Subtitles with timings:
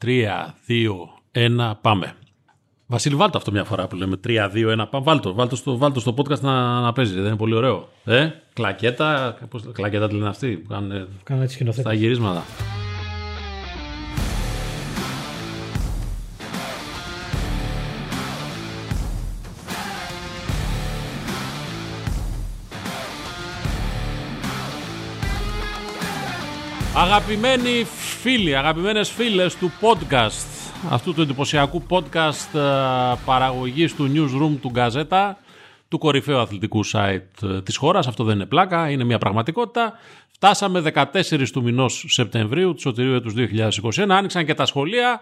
[0.00, 2.12] Τρία, δύο, ένα, πάμε.
[2.86, 4.88] Βασίλη, βάλτε αυτό μια φορά που λέμε 3-2-1.
[4.90, 7.14] Βάλτε το, στο, βάλτε στο podcast να, να παίζει.
[7.14, 7.88] Δεν είναι πολύ ωραίο.
[8.04, 9.38] Ε, κλακέτα.
[9.50, 10.68] Πώς, κλακέτα τη λένε αυτοί που
[11.24, 11.52] κάνουν
[11.82, 12.44] τα γυρίσματα.
[26.94, 27.86] Αγαπημένοι
[28.20, 32.60] φίλοι, αγαπημένες φίλες του podcast, αυτού του εντυπωσιακού podcast ε,
[33.24, 35.38] παραγωγής του newsroom του Γκαζέτα,
[35.88, 39.92] του κορυφαίου αθλητικού site ε, της χώρας, αυτό δεν είναι πλάκα, είναι μια πραγματικότητα.
[40.30, 45.20] Φτάσαμε 14 του μηνός Σεπτεμβρίου του Σωτηρίου έτους 2021, άνοιξαν και τα σχολεία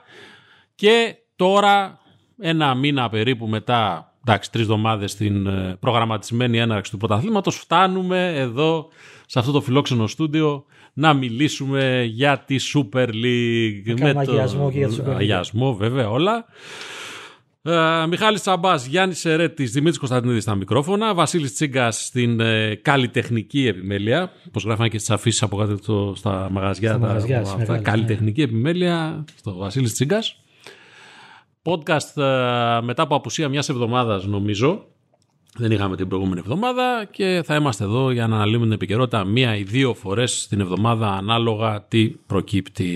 [0.74, 1.98] και τώρα
[2.38, 8.88] ένα μήνα περίπου μετά, εντάξει τρεις εβδομάδες στην ε, προγραμματισμένη έναρξη του πρωταθλήματος, φτάνουμε εδώ
[9.27, 10.64] σε αυτό το φιλόξενο στούντιο
[10.98, 14.00] να μιλήσουμε για τη Super League.
[14.00, 15.16] Με το αγιασμό και για τη Super League.
[15.16, 16.44] Αγιασμό βέβαια όλα.
[17.62, 24.32] Uh, Μιχάλης Τσαμπάς, Γιάννης Σερέτης, Δημήτρης Κωνσταντινίδης στα μικρόφωνα, Βασίλης Τσίγκας στην ε, καλλιτεχνική επιμέλεια,
[24.48, 28.46] όπως γράφανε και στις αφήσεις από κάτω στα μαγαζιά, στα μαγαζιά τα, αυτά, καλλιτεχνική ναι.
[28.46, 30.42] επιμέλεια, στο Βασίλης Τσίγκας.
[31.62, 34.86] Podcast ε, μετά από απουσία μιας εβδομάδας νομίζω,
[35.56, 39.56] δεν είχαμε την προηγούμενη εβδομάδα και θα είμαστε εδώ για να αναλύουμε την επικαιρότητα μία
[39.56, 42.88] ή δύο φορές την εβδομάδα ανάλογα τι προκύπτει.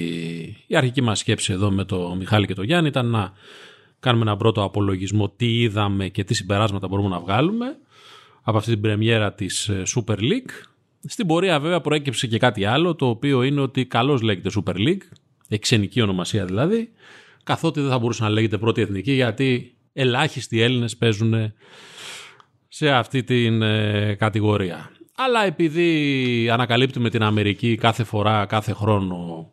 [0.67, 3.33] Η αρχική μας σκέψη εδώ με το Μιχάλη και το Γιάννη ήταν να
[4.01, 7.77] κάνουμε ένα πρώτο απολογισμό τι είδαμε και τι συμπεράσματα μπορούμε να βγάλουμε
[8.43, 10.51] από αυτή την πρεμιέρα της ε, Super League.
[11.05, 15.03] Στην πορεία βέβαια προέκυψε και κάτι άλλο το οποίο είναι ότι καλώς λέγεται Super League,
[15.49, 16.91] εξενική ονομασία δηλαδή,
[17.43, 21.35] καθότι δεν θα μπορούσε να λέγεται πρώτη εθνική γιατί ελάχιστοι Έλληνες παίζουν
[22.75, 24.91] σε αυτή την ε, κατηγορία.
[25.15, 29.51] Αλλά επειδή ανακαλύπτουμε την Αμερική κάθε φορά, κάθε χρόνο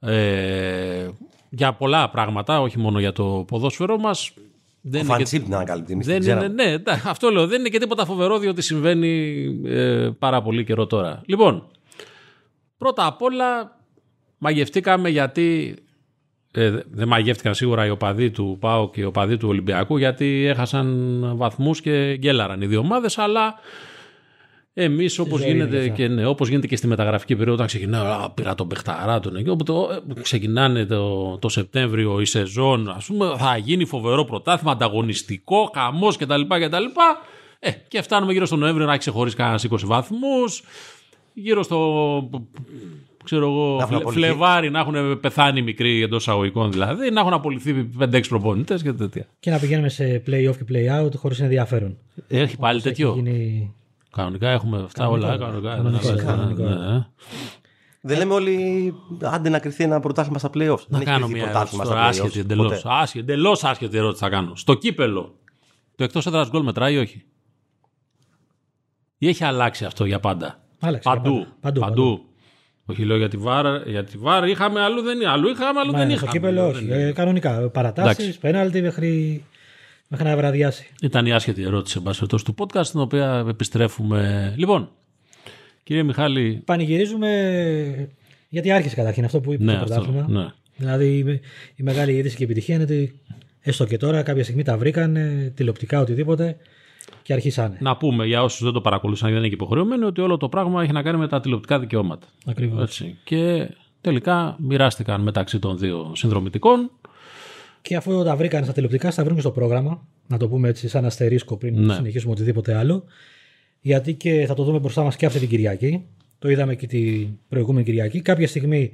[0.00, 1.08] ε,
[1.50, 4.32] για πολλά πράγματα, όχι μόνο για το ποδόσφαιρό μας,
[4.80, 5.38] δεν είναι και...
[5.38, 6.74] την ανακαλύπτει, δεν είναι, ναι,
[7.04, 7.46] αυτό λέω.
[7.46, 11.22] Δεν είναι και τίποτα φοβερό διότι συμβαίνει ε, πάρα πολύ καιρό τώρα.
[11.26, 11.66] Λοιπόν,
[12.78, 13.78] πρώτα απ' όλα
[14.38, 15.76] μαγευτήκαμε γιατί
[16.58, 21.20] ε, δεν μαγεύτηκαν σίγουρα οι οπαδοί του ΠΑΟ και οι οπαδοί του Ολυμπιακού γιατί έχασαν
[21.36, 23.54] βαθμούς και γκέλαραν οι δύο ομάδες αλλά
[24.74, 28.68] εμείς όπως γίνεται, και, ναι, όπως γίνεται και στη μεταγραφική περίοδο όταν ξεκινάει πήρα τον
[28.68, 33.84] Πεχταρά τον εκεί οπότε ε, ξεκινάνε το, το Σεπτέμβριο η σεζόν ας πούμε θα γίνει
[33.84, 36.40] φοβερό πρωτάθλημα ανταγωνιστικό, χαμός κτλ.
[36.40, 36.84] κτλ.
[37.58, 40.62] Ε, και φτάνουμε γύρω στο Νοέμβριο να έχει ξεχωρίσει κανένας 20 βαθμούς
[41.32, 42.30] γύρω στο
[43.28, 48.82] ξέρω εγώ, Φλεβάρι να έχουν πεθάνει μικροί εντός αγωγικών δηλαδή, να έχουν απολυθεί 5-6 προπονητές
[48.82, 49.26] και τέτοια.
[49.40, 51.98] Και να πηγαίνουμε σε play-off και play-out χωρίς ενδιαφέρον.
[52.28, 53.12] Έχει πάλι τέτοιο.
[53.14, 53.74] Γίνει...
[54.10, 55.36] Κανονικά έχουμε αυτά όλα.
[55.36, 55.74] Κανονικά.
[56.24, 57.06] κανονικά, ναι, ναι.
[58.00, 60.86] Δεν λέμε όλοι άντε να κρυθεί ένα πρωτάθλημα στα playoffs.
[60.88, 62.84] Να κάνω μια άσχετη εντελώς.
[63.14, 64.56] Εντελώς άσχετη ερώτηση θα κάνω.
[64.56, 65.34] Στο κύπελο,
[65.96, 67.24] το εκτός έδρας γκολ μετράει ή όχι;
[69.18, 71.46] Ή έχει αλλάξει αυτό για πάντα; Άλλαξε παντού.
[71.60, 71.80] παντού.
[71.80, 72.27] παντού.
[72.90, 75.98] Όχι λέω για τη βάρ, για τη βάρ είχαμε, αλλού δεν, αλλού είχαμε, αλλού Μα,
[75.98, 76.30] δεν είχαμε.
[76.30, 76.86] Στο κύπελο όχι.
[76.90, 77.68] Ε, κανονικά.
[77.68, 79.44] Παρατάσεις, πέναλτι μέχρι,
[80.08, 80.86] μέχρι να βραδιάσει.
[81.02, 84.52] Ήταν η άσχετη ερώτηση εν του podcast, την οποία επιστρέφουμε.
[84.56, 84.90] Λοιπόν,
[85.82, 86.62] κύριε Μιχάλη.
[86.64, 88.08] Πανηγυρίζουμε
[88.48, 90.26] γιατί άρχισε καταρχήν αυτό που είπε ναι, το πρωτάθλημα.
[90.28, 90.46] Ναι.
[90.76, 91.40] Δηλαδή
[91.74, 93.20] η μεγάλη είδηση και επιτυχία είναι ότι
[93.60, 95.16] έστω και τώρα κάποια στιγμή τα βρήκαν
[95.54, 96.56] τηλεοπτικά οτιδήποτε
[97.22, 97.76] και αρχίσανε.
[97.80, 100.82] Να πούμε για όσους δεν το παρακολουθούν, δεν είναι και υποχρεωμένοι, ότι όλο το πράγμα
[100.82, 102.26] έχει να κάνει με τα τηλεοπτικά δικαιώματα.
[102.46, 103.02] Ακριβώς.
[103.24, 103.70] Και
[104.00, 106.90] τελικά μοιράστηκαν μεταξύ των δύο συνδρομητικών.
[107.82, 110.06] Και αφού τα βρήκαν στα τηλεοπτικά, θα βρουν και στο πρόγραμμα.
[110.26, 111.94] Να το πούμε έτσι, σαν αστερίσκο πριν ναι.
[111.94, 113.04] συνεχίσουμε οτιδήποτε άλλο.
[113.80, 116.04] Γιατί και θα το δούμε μπροστά μας και αυτή την Κυριακή.
[116.38, 118.20] Το είδαμε και την προηγούμενη Κυριακή.
[118.20, 118.92] Κάποια στιγμή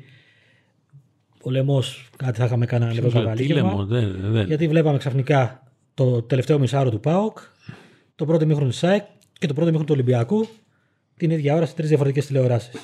[1.43, 1.83] ο λαιμό
[2.17, 3.35] κάτι θα είχαμε κανένα λεπτό
[4.47, 5.63] Γιατί βλέπαμε ξαφνικά
[5.95, 7.39] το τελευταίο μισάρο του ΠΑΟΚ
[8.15, 9.05] το πρώτο μήχρονο του ΣΑΕΚ
[9.39, 10.49] και το πρώτο μήχρονο του Ολυμπιακού
[11.17, 12.81] την ίδια ώρα σε τρεις διαφορετικές τηλεοράσεις.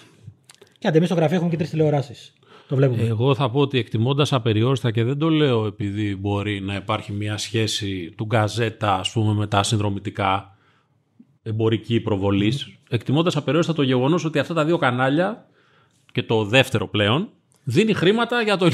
[0.78, 2.32] Και αν εμείς στο γραφείο έχουμε και τρεις τηλεοράσεις.
[2.68, 3.02] Το βλέπουμε.
[3.02, 7.36] Εγώ θα πω ότι εκτιμώντας απεριόριστα και δεν το λέω επειδή μπορεί να υπάρχει μια
[7.36, 10.56] σχέση του γκαζέτα ας πούμε, με τα συνδρομητικά
[11.42, 12.66] εμπορική προβολής.
[12.68, 12.78] Mm.
[12.88, 15.46] Εκτιμώντας απεριόριστα το γεγονός ότι αυτά τα δύο κανάλια
[16.12, 17.28] και το δεύτερο πλέον
[17.64, 18.70] δίνει χρήματα για το,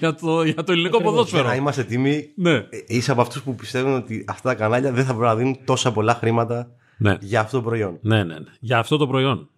[0.00, 1.48] για το, για το ελληνικό ποδόσφαιρο.
[1.48, 2.54] να είμαστε έτοιμοι, ναι.
[2.54, 5.58] Ε, είσαι από αυτούς που πιστεύουν ότι αυτά τα κανάλια δεν θα πρέπει να δίνουν
[5.64, 7.16] τόσα πολλά χρήματα ναι.
[7.20, 7.98] για αυτό το προϊόν.
[8.00, 8.50] Ναι, ναι, ναι.
[8.60, 9.48] Για αυτό το προϊόν.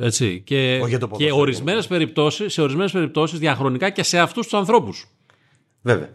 [0.00, 0.42] Έτσι.
[0.46, 0.80] Και,
[1.16, 5.06] και ορισμένες περιπτώσεις, σε ορισμένες περιπτώσεις διαχρονικά και σε αυτούς τους ανθρώπους.
[5.82, 6.10] Βέβαια.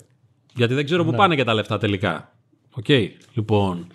[0.53, 1.09] Γιατί δεν ξέρω ναι.
[1.09, 2.35] πού πάνε και τα λεφτά τελικά.
[2.71, 2.85] Οκ.
[2.87, 3.07] Okay.
[3.33, 3.87] Λοιπόν.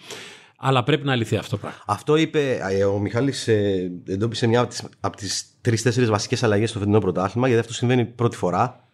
[0.58, 1.78] Αλλά πρέπει να λυθεί αυτό το πράγμα.
[1.86, 4.68] Αυτό είπε ε, ο Μιχάλης ε, εντόπισε μια
[5.00, 8.85] από τις τρεις-τέσσερις βασικές αλλαγές στο φετινό πρωτάθλημα, γιατί αυτό συμβαίνει πρώτη φορά.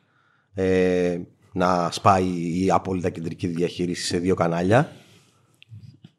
[0.54, 1.18] Ε,
[1.52, 4.92] να σπάει η απόλυτα κεντρική διαχείριση σε δύο κανάλια.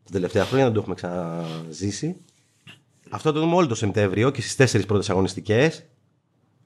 [0.03, 2.15] Τα τελευταία χρόνια δεν το έχουμε ξαναζήσει.
[3.09, 5.85] Αυτό το δούμε όλο το Σεπτέμβριο και στις τέσσερις πρώτες αγωνιστικές.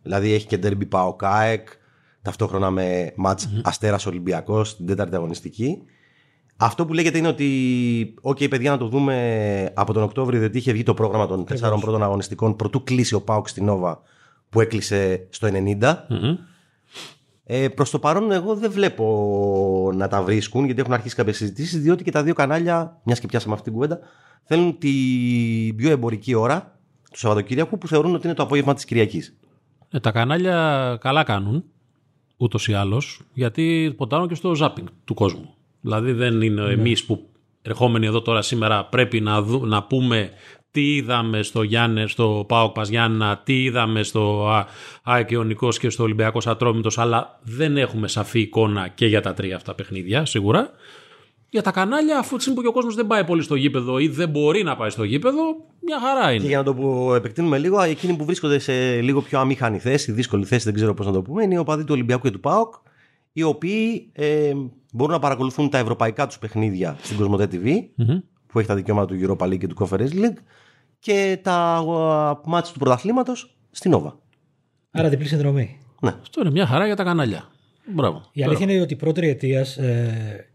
[0.02, 1.68] Δηλαδή έχει και Derby Πάο Κάεκ,
[2.22, 3.62] ταυτόχρονα με ματς mm-hmm.
[3.64, 5.82] Αστέρα Ολυμπιακό στην τέταρτη αγωνιστική.
[6.58, 10.72] Αυτό που λέγεται είναι ότι, OK, παιδιά, να το δούμε από τον Οκτώβριο, διότι είχε
[10.72, 14.02] βγει το πρόγραμμα των τεσσάρων πρώτων αγωνιστικών πρωτού κλείσει ο Πάοκ στην Νόβα
[14.50, 15.80] που έκλεισε στο 90.
[15.82, 16.38] mm
[17.50, 21.82] Ε, Προς το παρόν, εγώ δεν βλέπω να τα βρίσκουν γιατί έχουν αρχίσει κάποιες συζητήσεις,
[21.82, 24.00] διότι και τα δύο κανάλια, μιας και πιάσαμε αυτή την κουβέντα,
[24.44, 26.80] θέλουν την πιο εμπορική ώρα
[27.12, 29.38] του Σαββατοκύριακου που θεωρούν ότι είναι το απόγευμα της Κυριακής.
[29.90, 31.64] Ε, τα κανάλια καλά κάνουν
[32.38, 35.54] ούτως ή άλλως, γιατί ποτάρουν και στο ζάπινγκ του κόσμου.
[35.82, 36.72] Δηλαδή δεν είναι ναι.
[36.72, 37.30] εμείς που
[37.62, 40.32] ερχόμενοι εδώ τώρα σήμερα πρέπει να, να πούμε
[40.72, 44.50] τι είδαμε στο Γιάννε, στο Πάοκ Πας Γιάννα, τι είδαμε στο
[45.04, 49.56] ΑΕΚ Ιωνικός και στο Ολυμπιακός Ατρόμητος, αλλά δεν έχουμε σαφή εικόνα και για τα τρία
[49.56, 50.70] αυτά παιχνίδια, σίγουρα.
[51.50, 54.08] Για τα κανάλια, αφού τη που και ο κόσμος δεν πάει πολύ στο γήπεδο ή
[54.08, 55.42] δεν μπορεί να πάει στο γήπεδο,
[55.82, 56.42] μια χαρά είναι.
[56.42, 60.46] Και για να το επεκτείνουμε λίγο, εκείνοι που βρίσκονται σε λίγο πιο αμήχανη θέση, δύσκολη
[60.46, 62.74] θέση, δεν ξέρω πώς να το πούμε, είναι οι οπαδοί του Ολυμπιακού και του ΠΑΟΚ,
[63.34, 64.52] οι οποίοι ε,
[64.94, 67.68] μπορούν να παρακολουθούν τα ευρωπαϊκά τους παιχνίδια στην Κοσμοτέ TV,
[68.58, 70.38] που έχει τα δικαιώματα του Europa League και του Conference League,
[71.00, 74.20] και τα uh, μάτια του πρωταθλήματος στην Νόβα.
[74.92, 75.78] Άρα διπλή συνδρομή.
[76.02, 76.16] Ναι.
[76.22, 77.52] Αυτό είναι μια χαρά για τα κανάλια.
[77.94, 78.22] Μπράβο.
[78.32, 80.46] Η αλήθεια είναι ότι η πρώτη τριετία ε,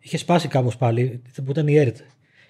[0.00, 1.96] είχε σπάσει κάπως πάλι, που ήταν η ΕΡΤ.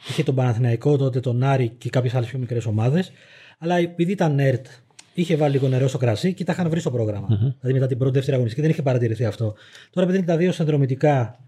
[0.08, 3.12] Είχε τον Παναθηναϊκό τότε, τον Άρη και κάποιες άλλες πιο μικρές ομάδες.
[3.58, 4.66] Αλλά επειδή ήταν ΕΡΤ,
[5.14, 7.26] είχε βάλει λίγο νερό στο κρασί και τα είχαν βρει στο πρόγραμμα.
[7.26, 7.54] Mm-hmm.
[7.60, 9.54] Δηλαδή μετά την πρώτη δεύτερη αγωνιστική δεν είχε παρατηρηθεί αυτό.
[9.90, 11.38] Τώρα επειδή είναι τα δύο συνδρομητικά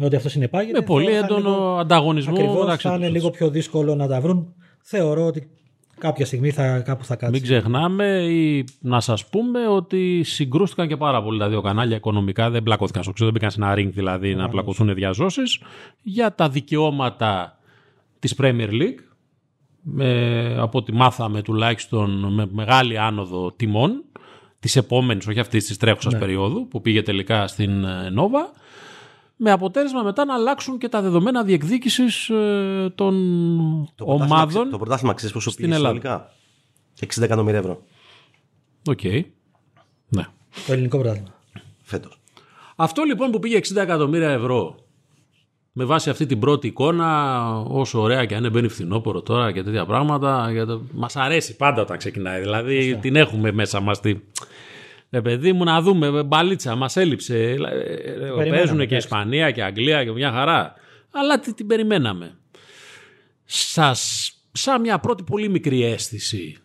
[0.00, 0.78] με ό,τι αυτό συνεπάγεται.
[0.78, 1.76] Με πολύ έντονο λίγο...
[1.76, 2.32] ανταγωνισμό.
[2.32, 4.54] Ακριβώς θα είναι λίγο πιο δύσκολο να τα βρουν.
[4.82, 5.50] Θεωρώ ότι
[5.98, 7.32] κάποια στιγμή θα, κάπου θα κάτσει.
[7.32, 12.50] Μην ξεχνάμε ή να σας πούμε ότι συγκρούστηκαν και πάρα πολύ τα δύο κανάλια οικονομικά.
[12.50, 15.60] Δεν πλακώθηκαν στο ξύλο, δεν μπήκαν σε ένα ring δηλαδή να πλακωθούν διαζώσεις
[16.02, 17.58] για τα δικαιώματα
[18.18, 19.02] της Premier League.
[19.82, 24.04] Με, από ό,τι μάθαμε τουλάχιστον με μεγάλη άνοδο τιμών
[24.60, 26.18] της επόμενης, όχι αυτής της τρέχουσας ναι.
[26.18, 28.50] περίοδου που πήγε τελικά στην Nova
[29.40, 33.14] με αποτέλεσμα μετά να αλλάξουν και τα δεδομένα διεκδίκησης ε, των
[33.94, 34.70] το ομάδων.
[34.70, 36.32] Το πρωτάθλημα ξέρεις πόσο πήγε συνολικά;
[37.00, 37.82] 60 εκατομμύρια ευρώ.
[38.88, 38.98] OK.
[39.02, 39.22] Okay.
[40.08, 40.26] Ναι.
[40.66, 41.34] Το ελληνικό πρωτάθλημα.
[41.82, 42.20] Φέτος.
[42.76, 44.76] Αυτό λοιπόν που πήγε 60 εκατομμύρια ευρώ
[45.72, 49.62] με βάση αυτή την πρώτη εικόνα, όσο ωραία και αν είναι μπαίνει φθινόπωρο τώρα και
[49.62, 50.82] τέτοια πράγματα, το...
[50.92, 52.40] μας αρέσει πάντα όταν ξεκινάει.
[52.40, 54.14] Δηλαδή την έχουμε μέσα μας τη,
[55.10, 57.38] ε, παιδί μου, να δούμε, μπαλίτσα, μας έλειψε.
[57.38, 57.54] Ε,
[58.44, 60.74] ε, παίζουν και Ισπανία και Αγγλία και μια χαρά.
[61.10, 62.38] Αλλά την, την περιμέναμε.
[63.44, 66.56] Σας, σαν μια πρώτη πολύ μικρή αίσθηση,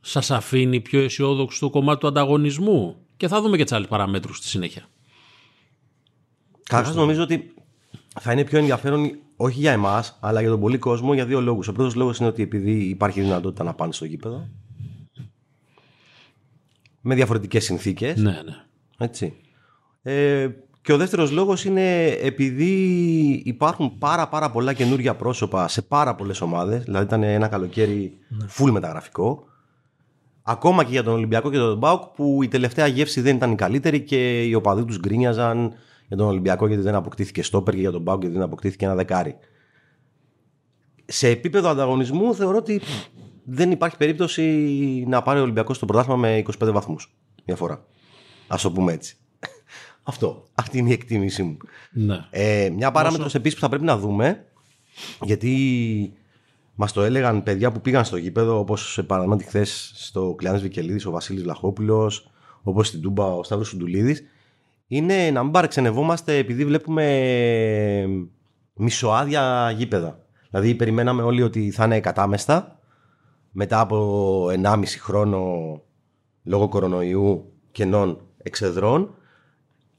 [0.00, 4.36] σας αφήνει πιο αισιόδοξο το κομμάτι του ανταγωνισμού; Και θα δούμε και τις άλλες παραμέτρους
[4.36, 4.88] στη συνέχεια.
[6.62, 7.54] Καταρχάς νομίζω ότι
[8.20, 11.68] θα είναι πιο ενδιαφέρον όχι για εμάς, αλλά για τον πολύ κόσμο για δύο λόγους.
[11.68, 14.48] Ο πρώτος λόγος είναι ότι επειδή υπάρχει δυνατότητα να πάνε στο γήπεδο,
[17.00, 18.16] με διαφορετικές συνθήκες.
[18.16, 18.64] Ναι, ναι.
[18.98, 19.34] Έτσι.
[20.02, 20.48] Ε,
[20.82, 22.72] και ο δεύτερος λόγος είναι επειδή
[23.44, 28.46] υπάρχουν πάρα πάρα πολλά καινούργια πρόσωπα σε πάρα πολλές ομάδες, δηλαδή ήταν ένα καλοκαίρι ναι.
[28.56, 29.44] full μεταγραφικό,
[30.42, 33.54] ακόμα και για τον Ολυμπιακό και τον Μπάουκ που η τελευταία γεύση δεν ήταν η
[33.54, 35.72] καλύτερη και οι οπαδοί τους γκρίνιαζαν
[36.08, 38.94] για τον Ολυμπιακό γιατί δεν αποκτήθηκε στόπερ και για τον Μπάουκ γιατί δεν αποκτήθηκε ένα
[38.94, 39.36] δεκάρι.
[41.06, 42.80] Σε επίπεδο ανταγωνισμού θεωρώ ότι
[43.52, 44.44] δεν υπάρχει περίπτωση
[45.08, 47.14] να πάρει ο Ολυμπιακός στο πρωτάθλημα με 25 βαθμούς
[47.44, 47.84] διαφορά.
[48.46, 49.16] Α το πούμε έτσι.
[50.02, 50.44] Αυτό.
[50.54, 51.56] Αυτή είναι η εκτίμησή μου.
[51.92, 52.26] Ναι.
[52.30, 53.36] Ε, μια παράμετρος Όσο...
[53.38, 54.44] επίσης που θα πρέπει να δούμε,
[55.22, 56.12] γιατί
[56.74, 61.10] μας το έλεγαν παιδιά που πήγαν στο γήπεδο, όπως παραδείγματι χθες στο Κλειάνης Βικελίδης, ο
[61.10, 62.30] Βασίλης Λαχόπουλος,
[62.62, 64.22] όπως στην Τούμπα ο Σταύρος Σουντουλίδης,
[64.86, 67.04] είναι να μην παρεξενευόμαστε επειδή βλέπουμε
[68.74, 70.18] μισοάδια γήπεδα.
[70.50, 72.79] Δηλαδή, περιμέναμε όλοι ότι θα είναι κατάμεστα
[73.50, 75.42] μετά από 1,5 χρόνο
[76.42, 79.14] λόγω κορονοϊού κενών εξεδρών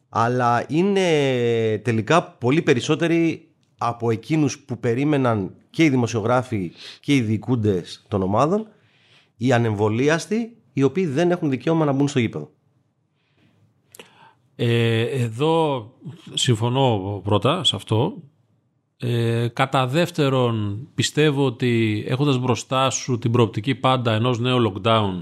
[0.10, 1.02] αλλά είναι
[1.84, 8.68] τελικά πολύ περισσότεροι από εκείνους που περίμεναν και οι δημοσιογράφοι και οι διοικούντες των ομάδων
[9.38, 12.52] οι ανεμβολίαστοι οι οποίοι δεν έχουν δικαίωμα να μπουν στο γήπεδο.
[14.56, 15.86] Ε, εδώ
[16.34, 18.22] συμφωνώ πρώτα σε αυτό
[19.02, 25.14] ε, κατά δεύτερον, πιστεύω ότι έχοντας μπροστά σου την προοπτική πάντα ενός νέου lockdown,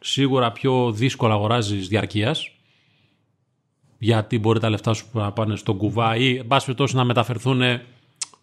[0.00, 2.50] σίγουρα πιο δύσκολα αγοράζεις διαρκείας,
[3.98, 7.62] γιατί μπορεί τα λεφτά σου να πάνε στον κουβά ή εν πάση να μεταφερθούν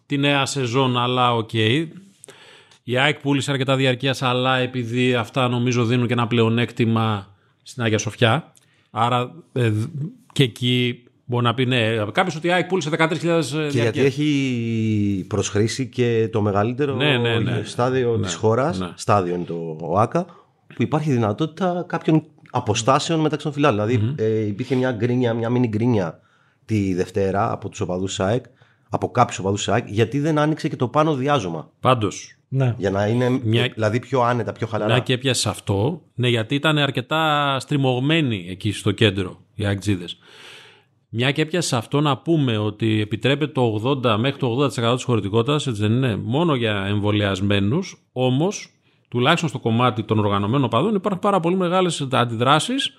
[0.06, 1.50] τη νέα σεζόν, αλλά OK.
[1.52, 1.86] Okay.
[2.82, 7.98] Η ΑΕΚ πούλησε αρκετά διαρκείας, αλλά επειδή αυτά νομίζω δίνουν και ένα πλεονέκτημα στην Άγια
[7.98, 8.52] Σοφιά,
[8.98, 9.72] Άρα ε,
[10.32, 15.24] και εκεί μπορεί να πει ναι, κάποιος ότι η ΑΕΚ πούλησε 13.000 Και γιατί έχει
[15.28, 17.62] προς χρήση και το μεγαλύτερο Ναι, ναι, ναι.
[17.64, 18.90] στάδιο Ναι, της χώρας, ναι.
[18.94, 20.24] στάδιο είναι το ΟΑΚΑ,
[20.74, 23.86] που υπάρχει δυνατότητα κάποιων αποστάσεων μεταξύ των φυλάδων.
[23.86, 26.20] Δηλαδή ε, υπήρχε μια γκρίνια, μια μίνι γκρίνια
[26.64, 28.44] τη Δευτέρα από τους οπαδούς ΣΑΕΚ,
[28.88, 31.70] από κάποιους οπαδούς ΣΑΕΚ, γιατί δεν άνοιξε και το πάνω διάζωμα.
[31.80, 32.74] Πάντως, Ναι.
[32.78, 34.92] Για να είναι Μια- δηλαδή πιο άνετα, πιο χαλαρά.
[34.92, 40.18] μια και έπιασε αυτό, ναι, γιατί ήταν αρκετά στριμωγμένοι εκεί στο κέντρο οι αεκτζίδες.
[41.08, 45.66] Μια και έπιασε αυτό να πούμε ότι επιτρέπεται το 80 μέχρι το 80% της χωρητικότητας,
[45.66, 48.70] έτσι δεν είναι, μόνο για εμβολιασμένους, όμως
[49.08, 52.92] τουλάχιστον στο κομμάτι των οργανωμένων οπαδών υπάρχουν πάρα πολύ μεγάλες αντιδράσεις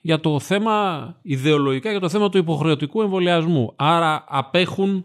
[0.00, 3.72] για το θέμα ιδεολογικά, για το θέμα του υποχρεωτικού εμβολιασμού.
[3.76, 5.04] Άρα απέχουν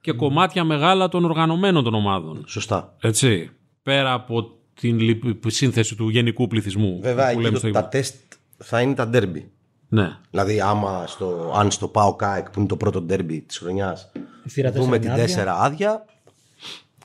[0.00, 2.44] και κομμάτια μεγάλα των οργανωμένων των ομάδων.
[2.46, 2.96] Σωστά.
[3.00, 3.50] Έτσι.
[3.82, 6.98] Πέρα από την λι- σύνθεση του γενικού πληθυσμού.
[7.02, 7.88] Βέβαια, που εκεί λέμε το- στο τα ύπο.
[7.88, 8.14] τεστ
[8.56, 9.50] θα είναι τα ντέρμπι.
[9.92, 10.16] Ναι.
[10.30, 14.10] Δηλαδή, άμα στο, αν στο ΠΑΟ ΚΑΕΚ που είναι το πρώτο ντέρμπι της χρονιάς,
[14.44, 15.58] Η θύρα δούμε τέσσερα την είναι άδεια.
[15.58, 16.04] 4 άδεια,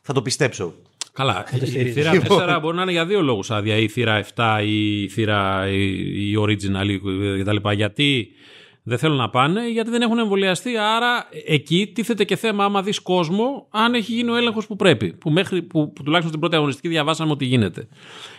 [0.02, 0.74] θα το πιστέψω.
[1.14, 1.46] Καλά.
[1.54, 1.94] Η στηρίζεις.
[1.94, 3.76] θύρα 4 μπορεί να είναι για δύο λόγους άδεια.
[3.76, 7.00] Η θύρα 7 ή η θύρα η, η original ή
[7.42, 7.70] κτλ.
[7.72, 8.30] Γιατί
[8.88, 10.78] δεν θέλουν να πάνε, γιατί δεν έχουν εμβολιαστεί.
[10.78, 15.14] Άρα εκεί τίθεται και θέμα, άμα δεις κόσμο, αν έχει γίνει ο έλεγχος που πρέπει.
[15.14, 17.88] Που, μέχρι, που, που τουλάχιστον στην πρώτη αγωνιστική διαβάσαμε ότι γίνεται.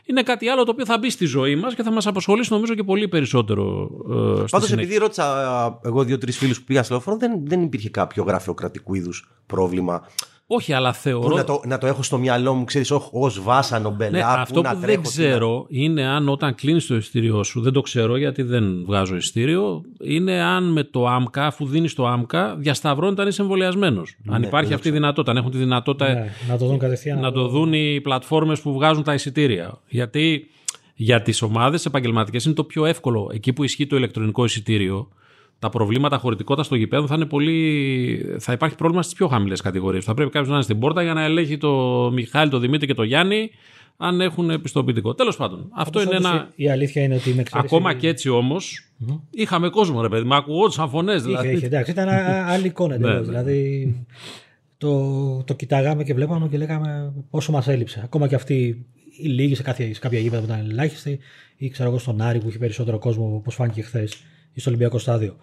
[0.04, 2.74] Είναι κάτι άλλο το οποίο θα μπει στη ζωή μας και θα μας απασχολήσει νομίζω
[2.74, 4.74] και πολύ περισσότερο ε, στη Πάντως, συνέχεια.
[4.74, 8.94] επειδή ρώτησα α, εγώ δύο-τρεις φίλους που πήγα στο λεωφορείο, δεν, δεν υπήρχε κάποιο γραφειοκρατικού
[8.94, 10.06] είδους πρόβλημα.
[10.50, 11.36] Όχι, αλλά Που θεωρώ.
[11.36, 14.10] να, το, να το έχω στο μυαλό μου, ξέρεις, ως βάσανο μπελά.
[14.10, 16.96] Ναι, αυτό που, να που δεν τρέχω, τι να- ξέρω είναι αν όταν κλείνεις το
[16.96, 21.66] εισιτήριό σου, δεν το ξέρω γιατί δεν βγάζω εισιτήριο, είναι αν με το άμκα, αφού
[21.66, 24.16] δίνεις το άμκα, διασταυρώνεται αν είσαι εμβολιασμένος.
[24.28, 27.20] αν υπάρχει αυτή η δυνατότητα, αν έχουν τη δυνατότητα Ναι, να το δουν κατευθείαν.
[27.20, 29.78] να το δουν οι πλατφόρμες που βγάζουν τα εισιτήρια.
[29.88, 30.46] Γιατί
[30.94, 33.30] για τις ομάδες επαγγελματικές είναι το πιο εύκολο.
[33.32, 35.08] Εκεί που ισχύει το ηλεκτρονικό εισιτήριο,
[35.58, 38.36] τα προβλήματα χωρητικότητας στο γηπέδο θα είναι πολύ.
[38.38, 40.04] θα υπάρχει πρόβλημα στις πιο χαμηλές κατηγορίες.
[40.04, 41.70] Θα πρέπει κάποιος να είναι στην πόρτα για να ελέγχει το
[42.12, 43.50] Μιχάλη, το Δημήτρη και το Γιάννη
[43.96, 45.14] αν έχουν πιστοποιητικό.
[45.14, 46.48] Τέλος πάντων, αυτό είναι Όντως, ένα.
[46.54, 48.88] Η αλήθεια είναι ότι με εξαίρεση- Ακόμα και έτσι όμως,
[49.30, 50.26] είχαμε κόσμο, ρε παιδί.
[50.26, 51.48] Μα ακουγόντουσαν φωνές Είχε, δηλαδή.
[51.52, 53.14] είχε, εντάξει, ήταν α- άλλη εικόνα εντελώς.
[53.14, 53.26] Ναι, ναι.
[53.42, 53.96] Δηλαδή
[54.78, 58.00] το, το κοιτάγαμε και βλέπαμε και λέγαμε πόσο μας έλειψε.
[58.04, 58.86] Ακόμα και αυτοί
[59.22, 61.18] οι λίγοι σε, κάποια, σε κάποια γήπεδα που ήταν ελάχιστοι,
[61.56, 64.18] ή ξέρω εγώ στον Άρη που είχε περισσότερο κόσμο, όπως φάνηκε χθες, ή
[64.60, 65.36] στο Ολυμπιακό Στάδιο.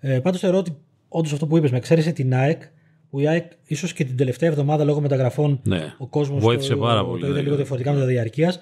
[0.00, 0.76] Ε, Πάντως θεωρώ ότι
[1.08, 2.62] όντως αυτό που είπες, με εξαίρεση την ΑΕΚ,
[3.10, 5.94] που η ΑΕΚ ίσως και την τελευταία εβδομάδα λόγω μεταγραφών Ναι.
[5.98, 7.42] ο κόσμος Βοήθησε το, πάρα πολύ, το είδε ναι.
[7.42, 8.58] λίγο διαφορετικά με τα διαρκείας.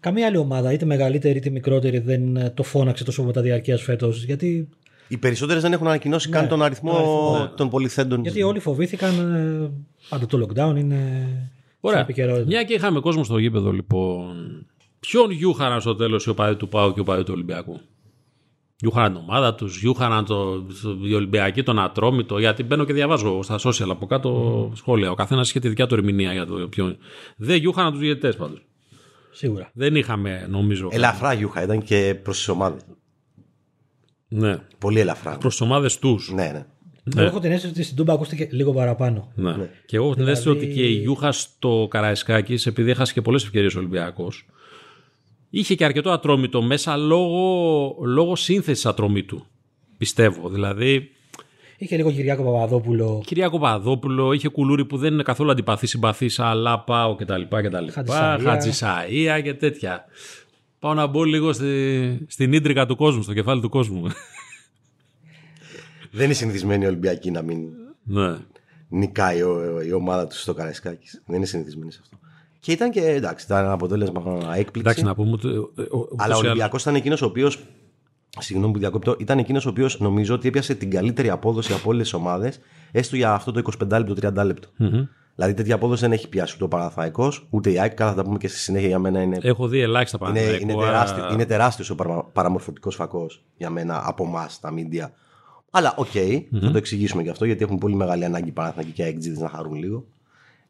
[0.00, 3.82] Καμία άλλη ομάδα, είτε μεγαλύτερη είτε μικρότερη, δεν ε, το φώναξε τόσο με τα διαρκείας
[3.82, 4.24] φέτος.
[4.24, 4.68] Γιατί
[5.08, 8.22] Οι περισσότερες δεν έχουν ανακοινώσει καν τον αριθμό, τον αριθμό, των πολυθέντων.
[8.22, 9.34] Γιατί όλοι φοβήθηκαν.
[9.34, 9.70] ε,
[10.08, 10.96] Πάντα το lockdown είναι.
[11.80, 12.02] Ωραία.
[12.02, 12.46] στην επικαιρότητα.
[12.46, 14.66] Μια και είχαμε κόσμο στο γήπεδο, λοιπόν.
[15.00, 17.80] Ποιον γιούχαραν στο τέλος οι οπαδοί του Πάου και οι οπαδοί του Ολυμπιακού;
[18.78, 22.38] Γιούχαραν την ομάδα τους, γιούχαραν το, το, οι Ολυμπιακοί, τον Ατρόμητο.
[22.38, 25.10] Γιατί μπαίνω και διαβάζω στα social από κάτω σχόλια.
[25.10, 26.96] Ο καθένας είχε τη δικιά του ερμηνεία για το ποιον.
[27.36, 28.66] Δεν γιούχαραν τους διαιτητές πάντως.
[29.30, 29.70] Σίγουρα.
[29.74, 30.88] Δεν είχαμε, νομίζω.
[30.92, 32.80] Ελαφρά γιούχα ήταν και προς τις ομάδες.
[34.28, 34.58] Ναι.
[34.78, 35.38] Πολύ ελαφρά.
[35.38, 36.32] Προς τις ομάδες τους.
[36.32, 36.66] Ναι, ναι.
[37.16, 39.32] Εγώ έχω την αίσθηση ότι στην Τούμπα ακούστηκε λίγο παραπάνω.
[39.34, 39.70] Ναι.
[39.86, 43.22] Και εγώ έχω την αίσθηση Δηλαδή- ότι και η Γιούχα στο Καραϊσκάκης, επειδή έχασε και
[43.22, 44.46] πολλές ευκαιρίες ο Ολυμπιακός,
[45.60, 49.46] είχε και αρκετό ατρόμητο μέσα λόγω, λόγω σύνθεσης ατρομήτου.
[49.98, 50.48] Πιστεύω.
[50.48, 51.10] Δηλαδή,
[51.78, 53.22] Είχε λίγο Κυριάκο Παπαδόπουλο.
[53.26, 57.42] κυρία Κοπαδόπουλο, είχε κουλούρι που δεν είναι καθόλου αντιπαθής συμπαθής, αλλά πάω κτλ.
[57.42, 57.86] κτλ.
[57.94, 58.38] Χατζησαΐα.
[58.44, 60.04] Χατζησαΐα και τέτοια.
[60.78, 64.02] Πάω να μπω λίγο στη, στην ίντρικα του κόσμου, στο κεφάλι του κόσμου.
[66.10, 67.58] Δεν είναι συνηθισμένοι οι Ολυμπιακοί να μην
[68.02, 68.36] ναι.
[68.88, 71.22] νικάει ο- η ομάδα του στο Καραϊσκάκης.
[71.26, 72.18] Δεν είναι συνηθισμένοι σε αυτό.
[72.66, 74.20] Και ήταν και εντάξει, ήταν ένα αποτέλεσμα
[74.56, 74.78] έκπληξη.
[74.80, 75.48] Εντάξει, να πούμε ότι.
[75.48, 77.58] ε, ο- ούτως Αλλά ο ή άλλως- Ολυμπιακός ήταν εκείνος ο οποίος.
[78.38, 82.02] Συγγνώμη που διακόπτω, ήταν εκείνος ο οποίος νομίζω ότι έπιασε την καλύτερη απόδοση από όλες
[82.02, 82.60] τις ομάδες,
[82.92, 84.68] έστω για αυτό το 25 λεπτό, 30 λεπτο
[85.34, 87.94] Δηλαδή τέτοια απόδοση δεν έχει πιάσει ούτε ο Παναθαϊκό, ούτε η ΑΕΚ.
[87.94, 90.60] Καλά, θα τα πούμε και στη συνέχεια για μένα είναι Έχω δει ελάχιστα είναι, πράγματα.
[90.60, 95.12] είναι, τεράστιο, είναι τεράστιος ο παρα, παραμορφωτικός φακός για μένα από εμάς τα μίντια.
[95.70, 96.06] Αλλά οκ,
[96.62, 99.38] θα το εξηγήσουμε και αυτό γιατί έχουν πολύ μεγάλη ανάγκη οι Παναθηναϊκοί και οι αεκτζήδες
[99.38, 100.04] να χαρούν λίγο.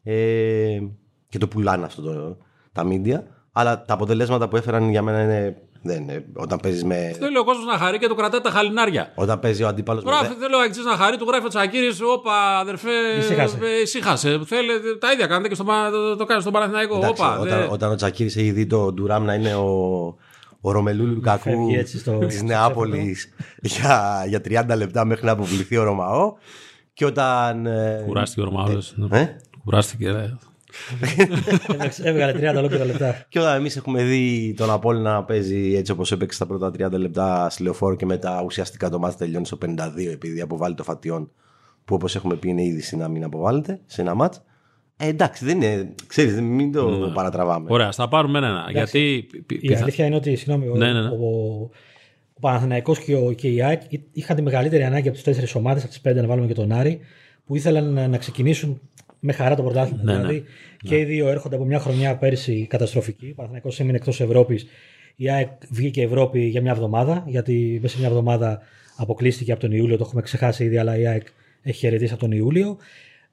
[0.03, 0.79] Ε,
[1.29, 2.37] και το πουλάνε αυτό το,
[2.71, 3.23] τα μίντια.
[3.51, 5.61] Αλλά τα αποτελέσματα που έφεραν για μένα είναι.
[5.81, 6.25] Δεν είναι.
[6.33, 7.15] Όταν παίζεις με.
[7.19, 9.11] Θέλει ο κόσμος να χαρεί και του κρατάει τα χαλινάρια.
[9.15, 10.11] Όταν παίζει ο αντίπαλος με.
[10.11, 11.87] Γράφει, θέλω ο αεκτζής να χαρεί, του γράφει ο Τσακίρη.
[12.13, 12.89] Όπα, αδερφέ.
[13.19, 13.57] Ησύχασε.
[13.61, 14.39] ε, Ησύχασε.
[14.45, 16.95] Θέλετε, τα ίδια κάνετε και στο, Πα- το, το κάνεις στον Παναθηναϊκό.
[16.97, 19.71] Εντάξει, Όπα, όταν, δε- όταν ο Τσακίρης έχει δει το Ντουράμ να είναι ο,
[20.61, 24.41] ο Ρομελού Λουκακού φεύγει έτσι στο- της στο Νεάπολης για, για
[24.71, 26.33] 30 λεπτά μέχρι να αποβληθεί ο Ρωμαό.
[26.93, 27.65] Και όταν.
[27.65, 28.79] ε, Κουράστηκε ο Ρωμάδο.
[29.11, 29.25] ε;
[29.63, 30.37] Κουράστηκε.
[32.01, 32.09] Ρε.
[32.09, 33.25] Έβγαλε 30 ολόκληρα λεπτά.
[33.29, 36.91] Και όταν εμείς έχουμε δει τον Απόλυ να παίζει έτσι όπως έπαιξε στα πρώτα 30
[36.91, 39.77] λεπτά στη λεωφόρο και μετά ουσιαστικά το μάτι τελειώνει στο 52
[40.11, 41.31] επειδή αποβάλλει το φατιόν
[41.85, 44.41] που όπως έχουμε πει είναι είδηση να μην αποβάλλεται σε ένα μάτς.
[44.97, 45.93] Ε, εντάξει, δεν είναι.
[46.07, 47.13] Ξέρεις, μην το ναι.
[47.13, 47.67] παρατραβάμε.
[47.69, 48.67] Ωραία, θα πάρουμε ένα.
[48.71, 49.27] Γιατί...
[49.47, 51.07] Η αλήθεια είναι ότι συγγνώμη, ναι, ναι, ναι.
[51.07, 51.61] ο,
[52.33, 53.81] ο Παναθηναϊκός και, ο, και η ΑΕΚ
[54.11, 56.71] είχαν τη μεγαλύτερη ανάγκη από τις τέσσερις ομάδες, από τις πέντε να βάλουμε και τον
[56.71, 56.99] Άρη,
[57.45, 58.81] που ήθελαν να ξεκινήσουν
[59.27, 60.03] με χαρά το πρωτάθλημα.
[60.03, 60.89] Ναι, δηλαδή ναι.
[60.89, 63.29] και οι δύο έρχονται από μια χρονιά πέρσι καταστροφική.
[63.31, 64.65] Ο Παναθηναϊκός έμεινε εκτός Ευρώπης.
[65.15, 68.61] Η ΑΕΚ βγήκε Ευρώπη για μια εβδομάδα, γιατί μέσα σε μια εβδομάδα
[68.95, 69.97] αποκλείστηκε από τον Ιούλιο.
[69.97, 71.27] Το έχουμε ξεχάσει ήδη, αλλά η ΑΕΚ
[71.61, 72.77] έχει χαιρετήσει από τον Ιούλιο.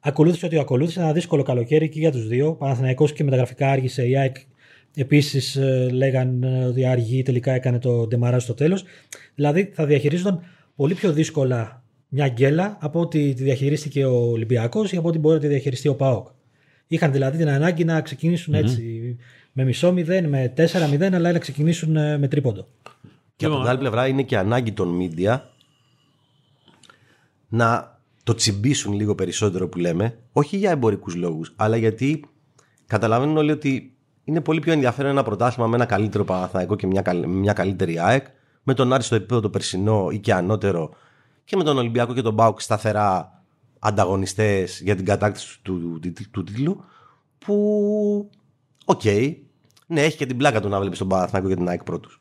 [0.00, 2.54] Ακολούθησε ότι ακολούθησε ένα δύσκολο καλοκαίρι και για τους δύο.
[2.54, 4.06] Παναθηναϊκός και μεταγραφικά άργησε.
[4.06, 4.36] Η ΑΕΚ
[4.96, 8.84] επίσης ε, λέγαν ότι αργή τελικά έκανε το ντεμαρά στο τέλος.
[9.34, 10.40] Δηλαδή θα διαχειρίζονταν
[10.76, 11.83] πολύ πιο δύσκολα
[12.14, 15.88] μια γκέλα από ότι τη διαχειρίστηκε ο Ολυμπιακός ή από ότι μπορεί να τη διαχειριστεί
[15.88, 16.28] ο Πάοκ.
[16.86, 19.16] Είχαν δηλαδή την ανάγκη να ξεκινησουν έτσι
[19.52, 22.66] με μισό μηδέν, με 4-0, αλλά να ξεκινήσουν ε, με τρίποντο.
[23.36, 25.40] Και από την άλλη πλευρά είναι και ανάγκη των media
[27.48, 32.24] να το τσιμπήσουν λίγο περισσότερο που λέμε, όχι για εμπορικούς λόγους, αλλά γιατί
[32.86, 37.02] καταλαβαίνουν όλοι ότι είναι πολύ πιο ενδιαφέρον ένα πρωτάθλημα με ένα καλύτερο Παναθηναϊκό και μια,
[37.26, 38.26] μια καλύτερη ΑΕΚ,
[38.62, 40.94] με τον Άρη στο επίπεδο το περσινό ή και ανώτερο,
[41.44, 43.42] και με τον Ολυμπιακό και τον Μπάουκ σταθερά
[43.78, 46.84] ανταγωνιστές για την κατάκτηση του, του, του, τίτλου.
[47.38, 48.30] Που,
[48.84, 49.34] OK, okay,
[49.86, 52.20] ναι, έχει και την πλάκα του να βλέπεις τον Παναθηναϊκό και την ΑΕΚ πρώτους.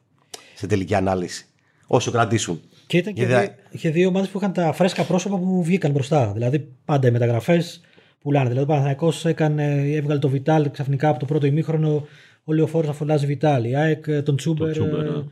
[0.55, 1.45] Σε τελική ανάλυση.
[1.87, 2.61] Όσο κρατήσουν.
[2.87, 3.47] Και ήταν και, δύο,
[3.79, 6.31] και δύο ομάδες που είχαν τα φρέσκα πρόσωπα που βγήκαν μπροστά.
[6.33, 7.81] Δηλαδή πάντα οι μεταγραφές
[8.21, 8.49] πουλάνε.
[8.49, 9.11] Δηλαδή ο Παναθηναϊκό
[9.95, 12.07] έβγαλε το Βιτάλ ξαφνικά από το πρώτο ημίχρονο.
[12.43, 13.65] Η Λεωφόρος να φωνάζει Βιτάλ.
[13.65, 15.23] Η ΑΕΚ τον Τσούμπερ ε, ναι.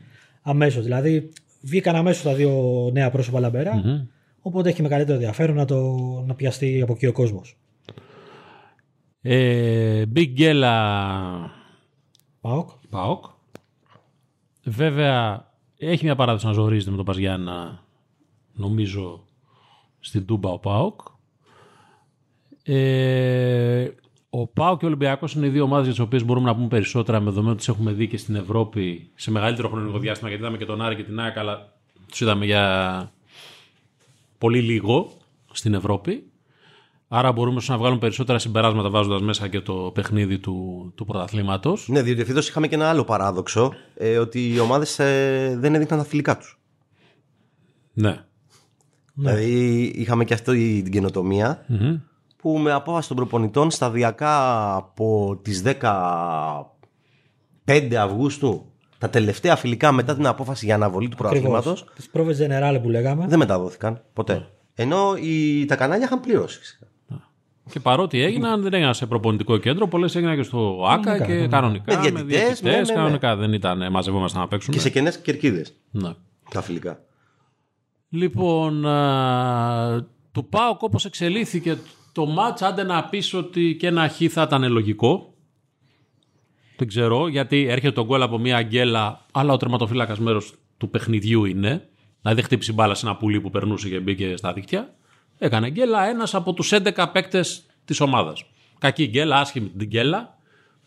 [0.42, 0.84] αμέσως.
[0.84, 1.32] Δηλαδή
[1.62, 3.82] βγήκαν αμέσως τα δύο νέα πρόσωπα λαμπερά.
[3.84, 4.06] Mm-hmm.
[4.40, 7.56] Οπότε έχει μεγαλύτερο ενδιαφέρον να, το, να πιαστεί από εκεί ο κόσμος.
[9.20, 10.78] Ε, Big Gela.
[12.40, 12.70] Πάοκ.
[12.90, 13.24] Πάοκ.
[14.64, 17.84] Βέβαια έχει μια παράδοση να ζορίζεται με τον Παζιάννα,
[18.52, 19.24] νομίζω,
[20.00, 21.00] στην Τούμπα ο Πάοκ.
[22.62, 23.88] Ε,
[24.34, 26.68] ο Πάοκ και ο Ολυμπιακός είναι οι δύο ομάδες για τις οποίες μπορούμε να πούμε
[26.68, 30.28] περισσότερα με δεδομένο ότι τις έχουμε δει και στην Ευρώπη σε μεγαλύτερο χρονικό διάστημα.
[30.28, 31.72] Γιατί είδαμε και τον Άρη και την ΑΕΚ, αλλά
[32.08, 33.12] τους είδαμε για
[34.38, 35.12] πολύ λίγο
[35.52, 36.30] στην Ευρώπη.
[37.08, 41.88] Άρα μπορούμε να βγάλουμε περισσότερα συμπεράσματα βάζοντας μέσα και το παιχνίδι του, του πρωταθλήματος.
[41.88, 45.98] Ναι, διότι φέτος είχαμε και ένα άλλο παράδοξο, ε, ότι οι ομάδες ε, δεν έδειχναν
[45.98, 46.60] τα φιλικά τους.
[47.92, 48.24] Ναι.
[49.14, 51.66] Δηλαδή είχαμε και αυτή την καινοτομια
[52.42, 56.64] που με απόφαση των προπονητών σταδιακά από τις 15
[57.98, 58.66] Αυγούστου
[58.98, 63.26] τα τελευταία φιλικά μετά την απόφαση για αναβολή του πρωταθλήματος τις πρόβες General που λέγαμε
[63.28, 64.34] δεν μεταδόθηκαν ποτέ.
[64.34, 64.46] Ναι.
[64.74, 66.60] Ενώ οι, τα κανάλια είχαν πληρώσει
[67.70, 72.00] και παρότι έγιναν, δεν έγιναν σε προπονητικό κέντρο, πολλές έγιναν και στο ΑΚΑ και κανονικά.
[72.12, 72.62] Με διαιτητές.
[72.62, 74.76] Ναι, ναι, κανονικά δεν ήταν μαζευόμασταν να παίξουμε.
[74.76, 75.74] Και σε κενές κερκίδες.
[75.90, 76.10] Ναι.
[76.50, 77.00] Τα φιλικά.
[78.08, 81.78] Λοιπόν, α, το ΠΑΟΚ όπως εξελίχθηκε
[82.12, 85.34] το μάτς, άντε να πεις ότι και ένα χ θα ήταν λογικό.
[86.76, 91.44] Δεν ξέρω, γιατί έρχεται τον γκολ από μια αγγέλα, αλλά ο τερματοφύλακα μέρος του παιχνιδιού
[91.44, 91.88] είναι.
[92.20, 94.94] Δηλαδή δεν χτύπησε μπάλα σε ένα πουλί που περνούσε και μπήκε στα δίκτυα.
[95.38, 98.44] Έκανε γκέλα ένας από τους 11 παίκτες της ομάδας.
[98.78, 100.36] Κακή γκέλα, άσχημη την γκέλα,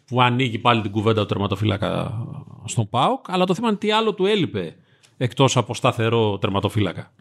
[0.05, 2.13] που ανοίγει πάλι την κουβέντα του τερματοφύλακα
[2.65, 3.31] στον Πάοκ.
[3.31, 4.75] Αλλά το θέμα είναι τι άλλο του έλειπε
[5.17, 7.11] εκτός από σταθερό τερματοφύλακα.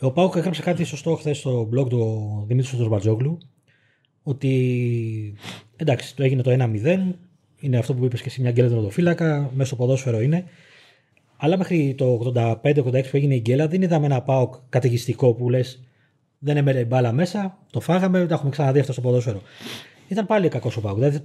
[0.00, 3.38] Ο Πάοκ έγραψε κάτι σωστό χθες στο blog του Δημήτρης Στροβατζόγλου.
[4.22, 5.34] Ότι
[5.76, 6.98] εντάξει, το έγινε το 1-0.
[7.60, 9.50] Είναι αυτό που είπες και εσύ, μια γκέλα τερματοφύλακα.
[9.54, 10.44] Μέσω ποδόσφαιρο είναι.
[11.36, 15.82] Αλλά μέχρι το 85-86 που έγινε η γκέλα δεν είδαμε ένα πάοκ καταιγιστικό που λες
[16.38, 19.42] δεν έμενε μπάλα μέσα, το φάγαμε, τα έχουμε ξαναδεί αυτό στο ποδόσφαιρο.
[20.08, 20.94] Ήταν πάλι κακός ο πάοκ.
[20.94, 21.18] Δηλαδή,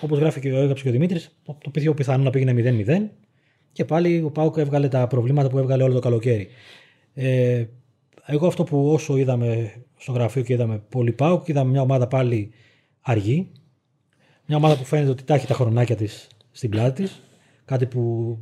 [0.00, 3.08] όπως γράφει και ο έγραψε και ο Δημήτρης, το πιο πιθανό να πήγαινε 0-0
[3.72, 6.48] και πάλι ο Πάουκ έβγαλε τα προβλήματα που έβγαλε όλο το καλοκαίρι.
[7.14, 7.64] Ε,
[8.26, 12.50] εγώ αυτό που όσο είδαμε στο γραφείο και είδαμε πολύ Πάουκ, είδαμε μια ομάδα πάλι
[13.00, 13.50] αργή.
[14.46, 17.22] Μια ομάδα που φαίνεται ότι τάχει τα χρονάκια της στην πλάτη της.
[17.64, 18.38] Κάτι που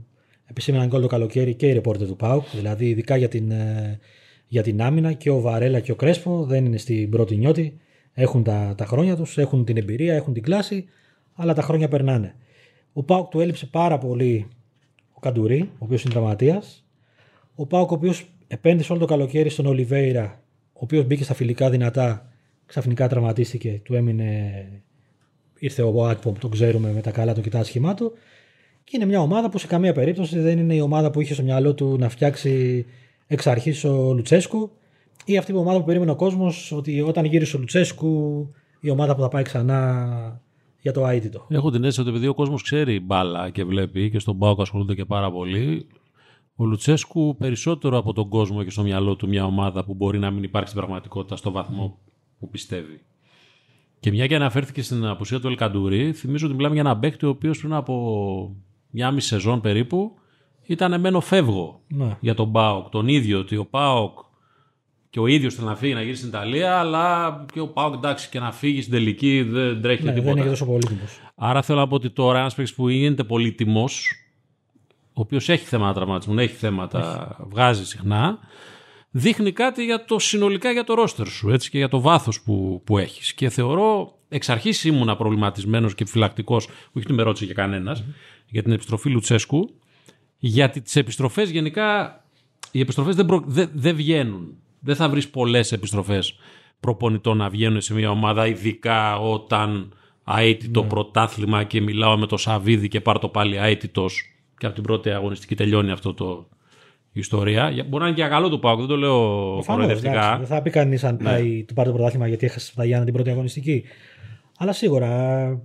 [0.46, 3.98] επισήμεναν γκολ το καλοκαίρι και οι ρεπόρτερ του ΠΑΟΚ, δηλαδή ειδικά για την, ε,
[4.46, 7.80] για την άμυνα και ο Βαρέλα και ο Κρέσπο δεν είναι στην πρώτη νιώτη.
[8.12, 10.84] Έχουν τα, τα χρόνια τους, έχουν την εμπειρία, έχουν την κλάση,
[11.34, 12.34] αλλά τα χρόνια περνάνε.
[12.92, 14.48] Ο ΠΑΟΚ του έλειψε πάρα πολύ
[15.12, 16.84] ο Καντουρί, ο οποίος είναι τραυματίας.
[17.54, 21.70] Ο ΠΑΟΚ, ο οποίος επένδυσε όλο το καλοκαίρι στον Ολιβέηρα, ο οποίος μπήκε στα φιλικά
[21.70, 22.32] δυνατά,
[22.66, 24.52] ξαφνικά τραυματίστηκε, του έμεινε.
[25.58, 28.12] Ήρθε ο Άκπομ, τον ξέρουμε με τα καλά του και τα άσχημά του.
[28.84, 31.42] Και είναι μια ομάδα που σε καμία περίπτωση δεν είναι η ομάδα που είχε στο
[31.42, 32.86] μυαλό του να φτιάξει
[33.26, 34.70] εξ αρχής ο Λουτσέσκου
[35.24, 39.14] ή αυτή η ομάδα που περίμενε ο κόσμος ότι όταν γύρισε ο Λουτσέσκου η ομάδα
[39.14, 40.42] που θα πάει ξανά
[40.80, 41.46] για το αίτητο.
[41.48, 44.94] Έχω την αίσθηση ότι επειδή ο κόσμος ξέρει μπάλα και βλέπει και στον Πάοκ ασχολούνται
[44.94, 45.86] και πάρα πολύ,
[46.60, 50.30] ο Λουτσέσκου περισσότερο από τον κόσμο έχει στο μυαλό του μια ομάδα που μπορεί να
[50.30, 51.98] μην υπάρχει στην πραγματικότητα στο βαθμό
[52.38, 53.00] που πιστεύει.
[54.00, 57.28] Και μια και αναφέρθηκε στην απουσία του Ελκαντουρί, θυμίζω ότι μιλάμε για ένα παίκτη ο
[57.28, 58.56] οποίος πριν από
[58.90, 60.12] μια μισή σεζόν περίπου
[60.66, 62.16] ήταν εμένο φεύγω Ναι.
[62.20, 62.88] για τον Πάοκ.
[62.88, 64.18] Τον ίδιο ότι ο Πάοκ
[65.10, 68.28] και ο ίδιος θέλει να φύγει να γυρίσει στην Ιταλία, αλλά και ο Πάοκ εντάξει
[68.28, 70.24] και να φύγει στην τελική δεν τρέχει Ναι, τίποτα.
[70.28, 71.18] δεν είναι και τόσο πολύτιμος.
[71.34, 73.88] Άρα θέλω να πω ότι τώρα ένας παίκτης που γίνεται πολύτιμο,
[75.20, 78.38] ο οποίος έχει θέματα τραυματισμού, έχει θέματα, βγάζει συχνά,
[79.11, 82.83] δείχνει κάτι για το συνολικά για το ρόστερ σου έτσι, και για το βάθος που,
[82.85, 83.35] που έχεις.
[83.35, 87.96] Και θεωρώ εξ αρχής ήμουνα προβληματισμένος και φυλακτικό, όχι ότι με ρώτησε και κανενα
[88.46, 89.74] για την επιστροφή Λουτσέσκου.
[90.38, 92.20] Γιατί τις επιστροφές γενικά
[92.70, 94.56] οι επιστροφές δεν, προ- δεν, δεν βγαίνουν.
[94.80, 96.38] Δεν θα βρεις πολλές επιστροφές
[96.80, 99.94] προπονητών να βγαίνουν σε μια ομάδα, ειδικά όταν
[100.38, 104.29] αίτητο πρωτάθλημα και μιλάω με το Σαββίδι και πάρ το πάλι αίτητος
[104.60, 106.46] και από την πρώτη αγωνιστική τελειώνει αυτό το
[107.12, 107.70] η ιστορία.
[107.70, 109.18] Για- Μπορεί να είναι και για καλό του Πάουκ, δεν το λέω
[109.52, 110.10] Προφανώς, κοροϊδευτικά.
[110.12, 111.22] εντάξει, Δεν θα πει κανείς αν Ναι.
[111.30, 113.84] πάει του πάρει το πρωτάθλημα γιατί έχασε τα Γιάννα την πρώτη αγωνιστική.
[114.58, 115.60] Αλλά σίγουρα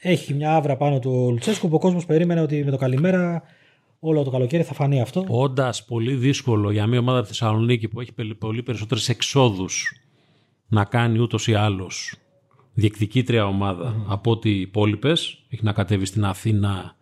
[0.00, 3.42] έχει μια άβρα πάνω του ο Λουτσέσκου που ο κόσμος περίμενε ότι με το καλημέρα
[4.00, 5.24] όλο το καλοκαίρι θα φανεί αυτό.
[5.28, 10.00] Όντας πολύ δύσκολο για μια ομάδα τη Θεσσαλονίκη που έχει πελ- πολύ περισσότερες εξόδους
[10.68, 12.14] να κάνει ούτως ή άλλως
[12.74, 15.42] διεκδικήτρια ομάδα από ό,τι οι υπόλοιπες.
[15.48, 16.96] Έχει να κατέβει στην Αθήνα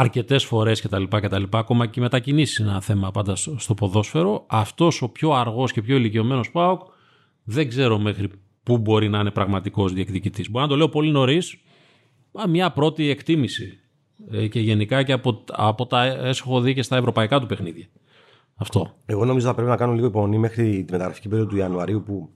[0.00, 1.42] αρκετές φορές κτλ, κτλ.
[1.50, 4.44] Ακόμα και οι μετακινήσεις είναι ένα θέμα πάντα στο στο ποδόσφαιρο.
[4.46, 6.80] Αυτός ο πιο αργός και πιο ηλικιωμένος Πάοκ
[7.44, 8.30] δεν ξέρω μέχρι
[8.62, 10.50] πού μπορεί να είναι πραγματικός διεκδικητής.
[10.50, 11.56] Μπορεί να το λέω πολύ νωρίς.
[12.48, 13.78] Μια πρώτη εκτίμηση.
[14.30, 17.86] Ε, και γενικά και από, από τα έχω δει και στα ευρωπαϊκά του παιχνίδια.
[18.54, 18.94] Αυτό.
[19.06, 22.30] Εγώ νομίζω θα πρέπει να κάνω λίγο υπομονή μέχρι τη μεταγραφική περίοδο του Ιανουαρίου που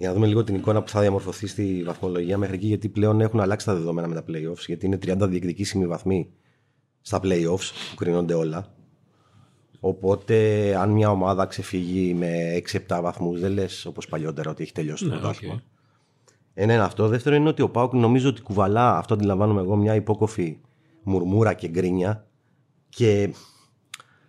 [0.00, 3.20] για να δούμε λίγο την εικόνα που θα διαμορφωθεί στη βαθμολογία μέχρι εκεί γιατί πλέον
[3.20, 6.30] έχουν αλλάξει τα δεδομένα με τα playoffs γιατί είναι 30 διεκδικήσιμοι βαθμοί
[7.00, 8.74] στα playoffs που κρίνονται όλα
[9.80, 15.04] οπότε αν μια ομάδα ξεφύγει με 6-7 βαθμούς δεν λες όπως παλιότερα ότι έχει τελειώσει
[15.04, 15.54] το Ναι, πρωτάθλημα.
[15.54, 15.60] οκ.
[16.54, 17.08] Ένα είναι αυτό.
[17.08, 20.58] Δεύτερο είναι ότι ο ΠΑΟΚ νομίζω ότι κουβαλά, αυτό αντιλαμβάνομαι εγώ, μια υπόκοφη
[21.02, 22.26] μουρμούρα και γκρίνια
[22.88, 23.34] και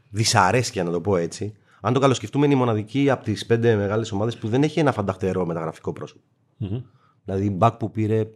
[0.10, 1.54] δυσαρέσκεια, να το πω έτσι.
[1.82, 4.92] Αν το καλοσκεφτούμε, είναι η μοναδική από τις πέντε μεγάλες ομάδες που δεν έχει ένα
[4.92, 6.22] φανταχτερό μεταγραφικό πρόσωπο.
[6.58, 6.82] Μμμ.
[7.26, 8.28] Δηλαδή, μπακ που πήρε,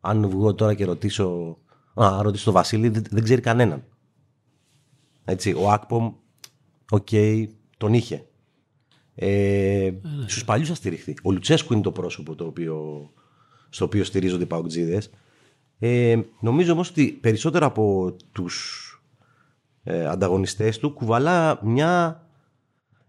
[0.00, 1.58] αν βγω τώρα και ρωτήσω,
[1.94, 3.84] α, ρωτήσω τον Βασίλη, δεν, δεν ξέρει κανέναν.
[5.24, 6.12] Έτσι, ο Ακπομ,
[6.90, 7.08] οκ,
[7.76, 8.26] τον είχε.
[9.14, 9.92] Ε,
[10.26, 11.14] Στους παλιούς θα στηριχθεί.
[11.22, 13.10] Ο Λουτσέσκου είναι το πρόσωπο το οποίο,
[13.68, 15.10] στο οποίο στηρίζονται οι παουτζίδες.
[15.78, 18.82] Ε, νομίζω όμως ότι περισσότερο από τους
[19.82, 22.22] ε, ανταγωνιστές του κουβαλά μια,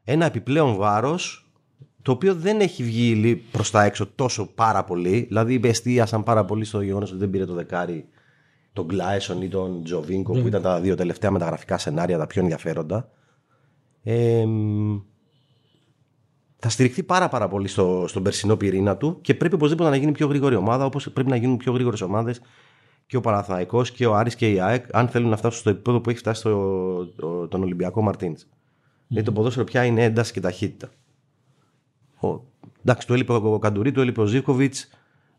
[0.04, 1.50] ένα επιπλέον βάρος
[2.02, 5.20] το οποίο δεν έχει βγει λι- προς τα έξω τόσο πάρα πολύ.
[5.28, 8.06] Δηλαδή εστίασαν πάρα πολύ στο γεγονός ότι δεν πήρε το δεκάρι
[8.74, 13.10] τον Γκλάισον ή τον Τζοβίνκο που ήταν τα δύο τελευταία μεταγραφικά σενάρια τα πιο ενδιαφέροντα.
[14.04, 15.00] Ε, μ,
[16.58, 20.12] θα στηριχθεί πάρα, πάρα πολύ στο, στον περσινό πυρήνα του και πρέπει οπωσδήποτε να γίνει
[20.12, 22.42] πιο γρήγορη ομάδα όπως πρέπει να γίνουν πιο γρήγορες ομάδες
[23.06, 26.02] και ο Παναθηναϊκός και ο Άρης και η ΑΕΚ αν θέλουν να φτάσουν στο επίπεδο
[26.02, 28.46] που έχει φτάσει στο, το- τον Ολυμπιακό Μαρτίνς.
[29.12, 30.90] Γιατί το ποδόσφαιρο πια είναι ένταση και ταχύτητα.
[32.22, 32.42] Ο,
[32.82, 34.90] εντάξει, το έλειπε ο Καντουρί, το έλειπε ο Ζήφκοβιτς.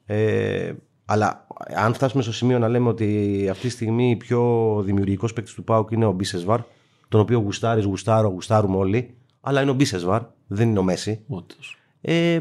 [0.07, 0.73] Ε,
[1.05, 5.55] αλλά αν φτάσουμε στο σημείο να λέμε ότι αυτή τη στιγμή ο πιο δημιουργικός παίκτης
[5.55, 6.61] του Πάουκ είναι ο Μπίσεσβαρ,
[7.09, 11.25] τον οποίο γουστάρεις, γουστάρω, γουστάρουμε όλοι, αλλά είναι ο Μπίσεσβαρ, δεν είναι ο Μέση.
[11.29, 11.79] Όντως.
[12.01, 12.39] Ε,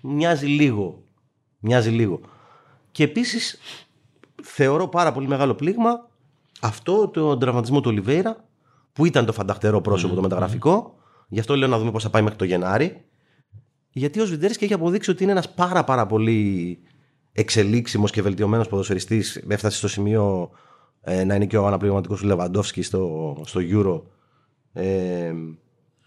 [0.00, 1.02] μοιάζει λίγο.
[1.58, 2.20] Μοιάζει λίγο.
[2.90, 3.58] Και επίσης
[4.42, 6.08] θεωρώ πάρα πολύ μεγάλο πλήγμα
[6.60, 8.44] αυτό το τραυματισμό του Ολιβέηρα
[8.92, 10.94] που ήταν το φανταχτερό πρόσωπο το μεταγραφικό.
[11.28, 13.04] Γι' αυτό λέω να δούμε πώς θα πάει μέχρι το Γενάρη.
[13.92, 16.78] Γιατί ο Σβιντέρσκι έχει αποδείξει ότι είναι ένας πάρα πάρα πολύ
[17.32, 19.36] εξελίξιμος και βελτιωμένος ποδοσφαιριστής.
[19.48, 20.50] Έφτασε στο σημείο
[21.00, 24.02] ε, να είναι και ο αναπληρωματικός του Λεβαντόφσκι στο, στο Euro
[24.72, 25.32] ε,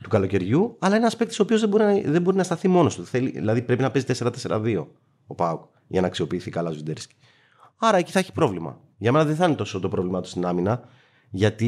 [0.04, 0.76] του καλοκαιριού.
[0.80, 3.06] Αλλά είναι ένας παίκτης ο οποίος δεν, μπορεί να- δεν μπορεί να σταθεί μόνος του.
[3.06, 4.08] Θέλει, δηλαδή πρέπει να παίζει
[4.48, 4.86] 4-4-2
[5.28, 7.16] ο Πάουκ για να αξιοποιηθεί καλά ο Σβιντέρσκι.
[7.78, 8.80] Άρα εκεί θα έχει πρόβλημα.
[8.98, 10.84] Για μένα δεν θα είναι τόσο το πρόβλημά του στην άμυνα,
[11.36, 11.68] γιατί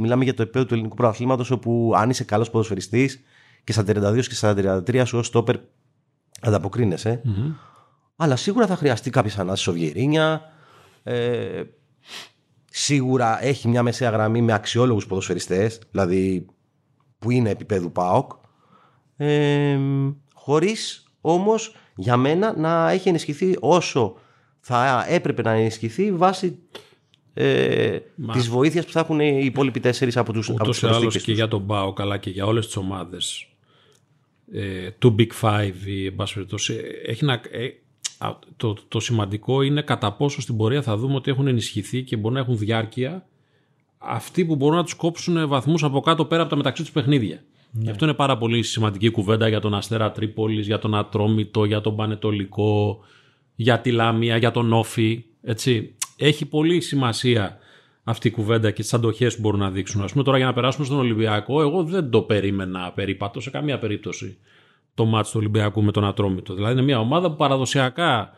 [0.00, 3.22] μιλάμε για το επίπεδο του ελληνικού πρωταθλήματος, όπου αν είσαι καλός ποδοσφαιριστής
[3.64, 4.54] και στα 32 και στα
[4.86, 5.56] 33 σου ως στόπερ
[6.40, 7.22] ανταποκρίνεσαι.
[8.16, 10.42] Αλλά σίγουρα θα χρειαστεί κάποιες ανάσεις ο Βιερίνια.
[11.02, 11.62] Ε,
[12.70, 16.46] σίγουρα έχει μια μεσαία γραμμή με αξιόλογους ποδοσφαιριστές, δηλαδή
[17.18, 18.32] που είναι επίπεδου ΠΑΟΚ.
[19.16, 19.78] Ε,
[20.34, 24.16] χωρίς όμως για μένα να έχει ενισχυθεί όσο
[24.60, 26.58] θα έπρεπε να ενισχυθεί βάσει
[27.40, 30.82] ε, Μα- της βοήθειας που θα έχουν οι υπόλοιποι τέσσερις από τους, από Ούτως τους
[30.82, 31.38] ή άλλως προσθήκες και τους.
[31.40, 33.46] για τον Πάο, καλά και για όλες τις ομάδες.
[34.52, 36.80] ε, του Big Five ή εν πάση περιπτώσει.
[37.06, 37.68] Έχει να, ε,
[38.56, 42.32] το, το σημαντικό είναι κατά πόσο στην πορεία θα δούμε ότι έχουν ενισχυθεί και μπορούν
[42.36, 43.26] να έχουν διάρκεια
[43.98, 47.42] αυτοί που μπορούν να τους κόψουν βαθμούς από κάτω πέρα από τα μεταξύ τους παιχνίδια.
[47.70, 47.84] Ναι.
[47.84, 51.80] Και αυτό είναι πάρα πολύ σημαντική κουβέντα για τον Αστέρα Τρίπολης, για τον Ατρόμητο, για
[51.80, 53.00] τον Πανετολικό,
[53.54, 55.24] για τη Λάμια, για τον Όφη.
[55.42, 55.94] Έτσι.
[56.18, 57.58] Έχει πολύ σημασία
[58.04, 60.02] αυτή η κουβέντα και τις αντοχές που μπορούν να δείξουν.
[60.02, 63.78] Α πούμε τώρα για να περάσουμε στον Ολυμπιακό, εγώ δεν το περίμενα περίπατο σε καμία
[63.78, 64.38] περίπτωση
[64.94, 66.54] το μάτι του Ολυμπιακού με τον Ατρόμητο.
[66.54, 68.32] Δηλαδή είναι μια ομάδα που παραδοσιακά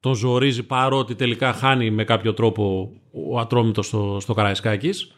[0.00, 2.92] τον ζορίζει παρότι τελικά χάνει με κάποιο τρόπο
[3.30, 5.14] ο Ατρόμητος στο, στο Καραϊσκάκης.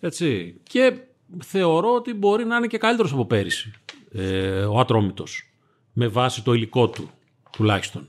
[0.00, 0.60] Έτσι.
[0.62, 0.98] Και
[1.38, 3.70] θεωρώ ότι μπορεί να είναι και καλύτερος από πέρυσι
[4.12, 5.50] ε, ο Ατρόμητος
[5.92, 7.10] με βάση το υλικό του
[7.50, 8.08] τουλάχιστον.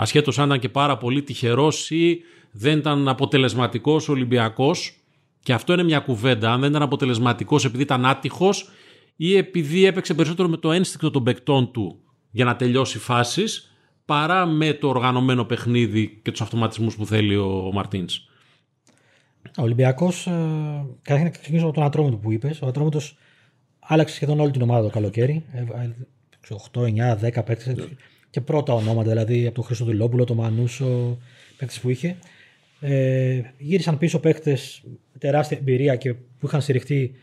[0.00, 4.96] Ασχέτως αν ήταν και πάρα πολύ τυχερός ή δεν ήταν αποτελεσματικός ο Ολυμπιακός
[5.42, 6.52] και αυτό είναι μια κουβέντα.
[6.52, 8.70] Αν δεν ήταν αποτελεσματικός επειδή ήταν άτυχος
[9.16, 13.72] ή επειδή έπαιξε περισσότερο με το ένστικτο των παικτών του για να τελειώσει φάσεις
[14.04, 18.28] παρά με το οργανωμένο παιχνίδι και τους αυτοματισμούς που θέλει ο Μαρτίνς.
[19.58, 20.30] Ο Ολυμπιακός, ε,
[21.02, 22.62] καταρχήν να ξεκινήσω από τον Ατρόμητο που είπες.
[22.62, 23.16] Ο Ατρόμητος
[23.78, 25.44] άλλαξε σχεδόν όλη την ομάδα το καλοκαίρι.
[26.72, 27.88] 8, 9, 10 παίκτες.
[28.30, 31.18] Και πρώτα ονόματα, δηλαδή από τον Χρυστοδηλόπουλο, τον Μανούσο,
[31.56, 32.16] παίκτες που είχε.
[32.80, 37.14] Ε, γύρισαν πίσω παίκτες με τεράστια εμπειρία και που είχαν στηριχτεί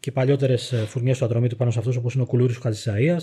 [0.00, 3.20] και παλιότερες φουρνιές του Ατρομήτου πάνω σε αυτούς, όπως είναι ο Κουλούρης του Χατζησαία.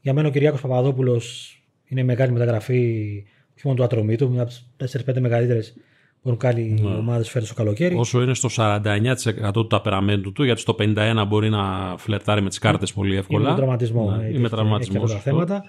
[0.00, 3.24] Για μένα ο Κυριάκος Παπαδόπουλος είναι μεγάλη μεταγραφή
[3.56, 5.74] όχι μόνο του Ατρομήτου, μια από τις 4-5 μεγαλύτερες
[6.22, 6.94] που έχουν κάνει ναι.
[6.94, 7.94] ομάδες φέτος το καλοκαίρι.
[7.94, 12.58] Όσο είναι στο 49% του ταπεραμέντου του, γιατί στο 51% μπορεί να φλερτάρει με τις
[12.58, 13.48] κάρτες πολύ εύκολα.
[13.48, 14.10] Ή με τραυματισμό.
[14.10, 15.02] Ναι, ή με τραυματισμός.
[15.02, 15.64] αυτά τα θέματα.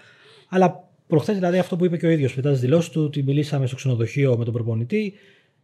[0.49, 3.67] Αλλά προχθές δηλαδή αυτό που είπε και ο ίδιος μετά τις δηλώσεις του, ότι μιλήσαμε
[3.67, 5.13] στο ξενοδοχείο με τον προπονητή.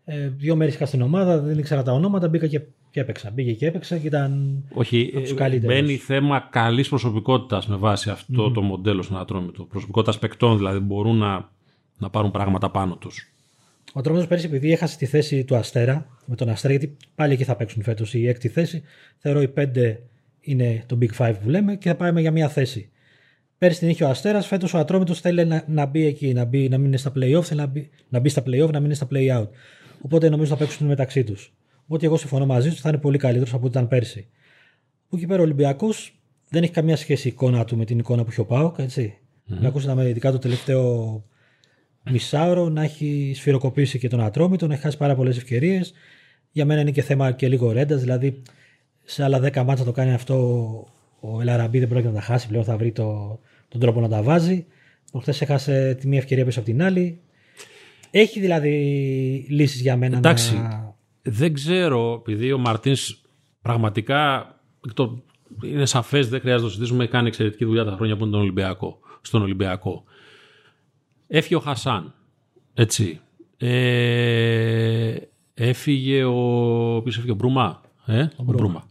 [0.05, 3.31] Ε, δύο μέρες είχα στην ομάδα, δεν ήξερα τα ονόματα, μπήκα και, και έπαιξα.
[3.31, 4.63] Μπήκε και έπαιξα και ήταν.
[4.73, 8.53] Όχι, ε, μπαίνει θέμα καλής προσωπικότητας με βάση αυτό mm-hmm.
[8.53, 9.63] το μοντέλο στον Ατρόμητο.
[9.63, 11.49] Προσωπικότητας παικτών δηλαδή μπορούν να,
[11.97, 13.33] να πάρουν πράγματα πάνω τους.
[13.93, 17.43] Ο Ατρόμητο πέρυσι, επειδή έχασε τη θέση του Αστέρα, με τον Αστέρα, γιατί πάλι εκεί
[17.43, 18.83] θα παίξουν φέτος η έκτη θέση,
[19.17, 20.01] θεωρώ οι πέντε
[20.41, 22.89] είναι το Big Five που λέμε και θα πάμε για μια θέση.
[23.63, 26.69] Πέρυσι την είχε ο Αστέρας, φέτος ο Ατρόμητος θέλει να, να μπει εκεί, να, μπει,
[26.69, 28.93] να μην είναι στα playoff, θέλει να μπει, να μπει στα playoff, να μην είναι
[28.93, 29.47] στα play out.
[30.01, 31.53] Οπότε νομίζω θα παίξουν μεταξύ τους.
[31.83, 34.27] Οπότε εγώ συμφωνώ μαζί τους, θα είναι πολύ καλύτερος από ό,τι ήταν πέρσι.
[35.05, 38.23] Από εκεί πέρα ο Ολυμπιακός δεν έχει καμία σχέση η εικόνα του με την εικόνα
[38.23, 38.75] που είχε ο Πάοκ.
[38.79, 39.17] Έτσι.
[39.17, 39.57] Mm-hmm.
[39.59, 41.23] Με ακούσαμε ειδικά το τελευταίο
[42.11, 45.93] μισάωρο να έχει σφυροκοπήσει και τον Ατρόμητο, να έχει χάσει πάρα πολλές ευκαιρίες.
[46.51, 48.41] Για μένα είναι και θέμα και λίγο ρέντας, δηλαδή
[49.03, 50.37] σε άλλα 10 μάτσα το κάνει αυτό
[51.19, 53.39] ο Ελαραμπή δεν πρόκειται να τα χάσει πλέον, θα βρει το,
[53.73, 54.65] τον τρόπο να τα βάζει.
[55.11, 57.19] Προχθέ έχασε τη μία ευκαιρία πίσω από την άλλη.
[58.11, 58.69] Έχει δηλαδή
[59.49, 60.95] λύσεις για μένα Εντάξει, να...
[61.21, 63.21] δεν ξέρω, επειδή ο Μαρτίνς
[63.61, 64.47] πραγματικά
[64.93, 65.23] το,
[65.63, 68.41] είναι σαφές, δεν χρειάζεται να το συζητήσουμε, κάνει εξαιρετική δουλειά τα χρόνια που είναι τον
[68.41, 70.03] Ολυμπιακό, στον Ολυμπιακό.
[71.27, 72.13] Έφυγε ο Χασάν,
[72.73, 73.19] έτσι.
[73.57, 75.15] Ε,
[75.53, 77.01] έφυγε ο...
[77.03, 77.81] Ποιος έφυγε, ο Μπρούμα.
[78.05, 78.87] Ε, ο Μπρούμα.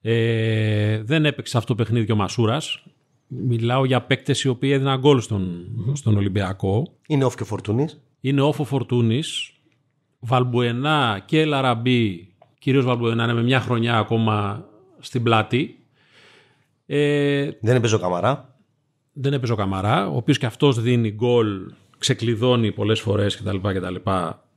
[0.00, 2.82] Ε, δεν έπαιξε αυτό το παιχνίδι ο Μασούρας.
[3.28, 6.86] Μιλάω για παίκτες οι οποίοι έδιναν γκολ στον, στον Ολυμπιακό.
[7.06, 8.00] Είναι όφ και Φορτούνης.
[8.20, 9.52] Είναι όφο Φορτούνης.
[10.18, 14.64] Βαλμπουενά και Λαραμπή, κυρίως Βαλμπουενά, είναι με μια χρονιά ακόμα
[14.98, 15.78] στην πλάτη.
[16.86, 18.56] Ε, δεν έπαιζε ο Καμαρά.
[19.12, 24.10] Δεν έπαιζε ο Καμαρά, ο οποίος και αυτός δίνει γκολ, ξεκλειδώνει πολλές φορές κτλ, κτλ.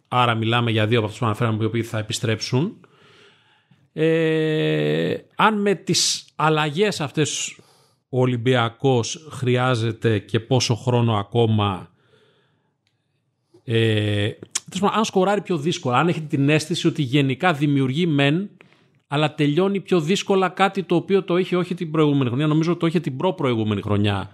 [0.08, 2.78] Άρα μιλάμε για δύο από αυτούς που αναφέραμε, οι οποίοι θα επιστρέψουν.
[3.94, 7.58] Ε, αν με τις αλλαγές αυτές
[8.14, 11.92] ο Ολυμπιακός χρειάζεται και πόσο χρόνο ακόμα
[13.64, 14.30] ε,
[14.94, 18.50] αν σκοράρει πιο δύσκολα, αν έχει την αίσθηση ότι γενικά δημιουργεί μεν,
[19.08, 22.88] αλλά τελειώνει πιο δύσκολα κάτι το οποίο το είχε όχι την προηγούμενη χρονιά, νομίζω το
[22.88, 24.32] είχε την προ-προηγούμενη χρονιά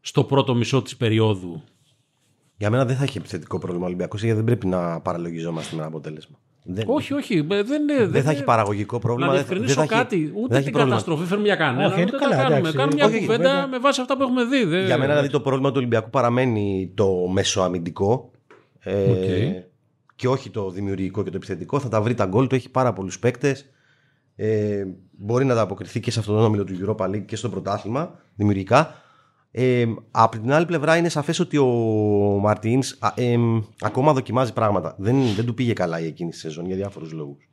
[0.00, 1.62] στο πρώτο μισό της περίοδου.
[2.56, 5.78] Για μένα δεν θα έχει επιθετικό πρόβλημα ο Ολυμπιακός, γιατί δεν πρέπει να παραλογιζόμαστε με
[5.78, 6.38] ένα αποτέλεσμα.
[6.66, 6.84] Δεν...
[6.86, 7.40] Όχι, όχι.
[7.40, 9.26] Δεν, δεν, δεν θα έχει παραγωγικό πρόβλημα.
[9.30, 10.32] Να διευκρινίσω δεν κάτι.
[10.34, 10.84] Ούτε την πρόβλημα.
[10.84, 11.86] καταστροφή φέρνουμε για κανένα.
[11.86, 12.72] Όχι, ούτε καλά, κάνουμε.
[12.72, 13.66] Κάνουμε μια όχι, κουβέντα βέβαια.
[13.66, 14.64] με βάση αυτά που έχουμε δει.
[14.64, 14.84] Δεν...
[14.84, 18.30] Για μένα δηλαδή το πρόβλημα του Ολυμπιακού παραμένει το μεσοαμυντικό.
[18.80, 19.62] Ε, okay.
[20.16, 21.80] Και όχι το δημιουργικό και το επιθετικό.
[21.80, 22.54] Θα τα βρει τα γκολ του.
[22.54, 23.68] Έχει πάρα πολλούς παίκτες.
[24.36, 27.48] Ε, μπορεί να τα αποκριθεί και σε αυτόν τον όμιλο του Europa League και στο
[27.48, 29.02] πρωτάθλημα δημιουργικά.
[29.56, 31.66] Ε, από την άλλη πλευρά είναι σαφές ότι ο
[32.40, 33.36] Μαρτίνς ε,
[33.80, 34.94] ακόμα δοκιμάζει πράγματα.
[34.98, 37.48] Δεν, δεν του πήγε καλά η εκείνη τη σεζόν για διάφορους λόγους.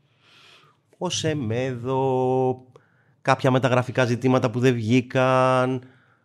[0.97, 2.65] Ο Σεμέδο,
[3.21, 5.81] κάποια μεταγραφικά ζητήματα που δεν βγήκαν,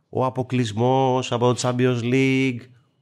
[0.08, 2.60] ο αποκλεισμός από το Champions League,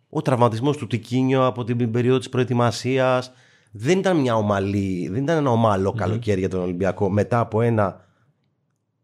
[0.08, 3.32] ο τραυματισμός του Τικίνιο από την περίοδο της προετοιμασίας.
[3.72, 8.04] Δεν ήταν μια ομαλή, δεν ήταν ένα ομαλό καλοκαίρι για τον Ολυμπιακό μετά από ένα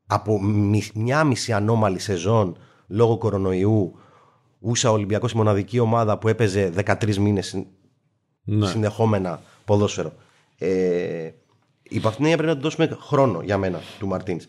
[0.07, 0.41] από
[0.95, 2.57] μια μισή ανώμαλη σεζόν
[2.91, 3.95] λόγω κορονοϊού
[4.59, 7.65] ούσα Ολυμπιακός η μοναδική ομάδα που έπαιζε 13 μήνες
[8.45, 8.67] ναι.
[8.67, 10.13] συνεχόμενα ποδόσφαιρο.
[10.59, 11.31] Ε,
[11.83, 14.47] υπό αυτήν την πρέπει να του δώσουμε χρόνο για μένα του Μαρτίνς.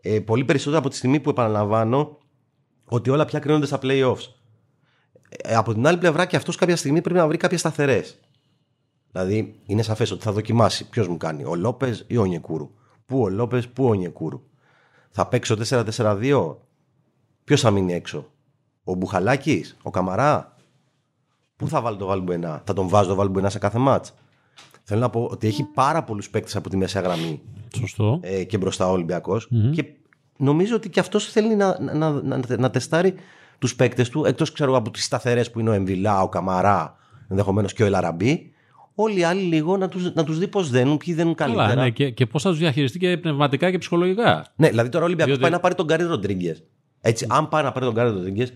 [0.00, 2.18] Ε, πολύ περισσότερο από τη στιγμή που επαναλαμβάνω
[2.84, 4.28] ότι όλα πια κρίνονται στα playoffs.
[5.28, 8.18] Ε, από την άλλη πλευρά και αυτός κάποια στιγμή πρέπει να βρει κάποιες σταθερές.
[9.12, 12.70] Δηλαδή είναι σαφές ότι θα δοκιμάσει ποιος μου κάνει, ο Λόπες ή ο Νιεκούρου.
[13.06, 14.42] Πού ο Λόπες, πού ο Νιεκούρου.
[15.10, 16.56] Θα παίξω 4-4-2.
[17.50, 18.26] Ποιος θα μείνει έξω,
[18.84, 20.56] ο Μπουχαλάκης, ο Καμαρά;
[21.56, 24.14] Πού θα βάλει το Βαλμπουενά, θα τον βάζω το Βαλμπουενά σε κάθε μάτς;
[24.82, 27.40] Θέλω να πω ότι έχει πάρα πολλούς παίκτες από τη μέσα γραμμή.
[27.76, 28.18] Σωστό.
[28.22, 29.40] Ε, και μπροστά ο ολυμπιακο
[29.72, 29.84] Και
[30.36, 33.14] νομίζω ότι και αυτός θέλει να, να, να, να, τεστάρει
[33.58, 36.96] τους παίκτες του, εκτός ξέρω από τις σταθερές που είναι ο Εμβιλά, ο Καμαρά,
[37.28, 38.52] ενδεχομένως και ο Ελαραμπή.
[38.94, 41.68] Όλοι οι άλλοι λίγο να τους να τους δει πώς δένουν, ποιοι δένουν καλύτερα.
[41.68, 44.46] Καλά, ναι, και, και πώς θα τους διαχειριστεί και πνευματικά και ψυχολογικά.
[44.56, 45.50] Ναι, δηλαδή τώρα ο Ολυμπιακός Διότι...
[45.50, 46.64] πάει να πάρει τον Γκάρι Ροντρίγκες.
[47.00, 48.48] Έτσι, αν πάει να πάρει τον Γκάρι Ροντρίγκε,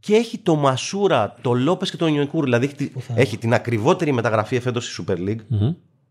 [0.00, 2.44] και έχει το Μασούρα, το Λόπες και τον Νιεκούρου.
[2.44, 5.40] Δηλαδή έχει, έχει την ακριβότερη μεταγραφή εφέτος στη Super League,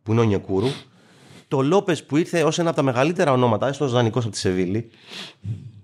[0.04, 0.68] που είναι ο Νιεκούρου.
[1.48, 4.90] Το Λόπες που ήρθε ως ένα από τα μεγαλύτερα ονόματα, έστω δανεικός από τη Σεβίλη.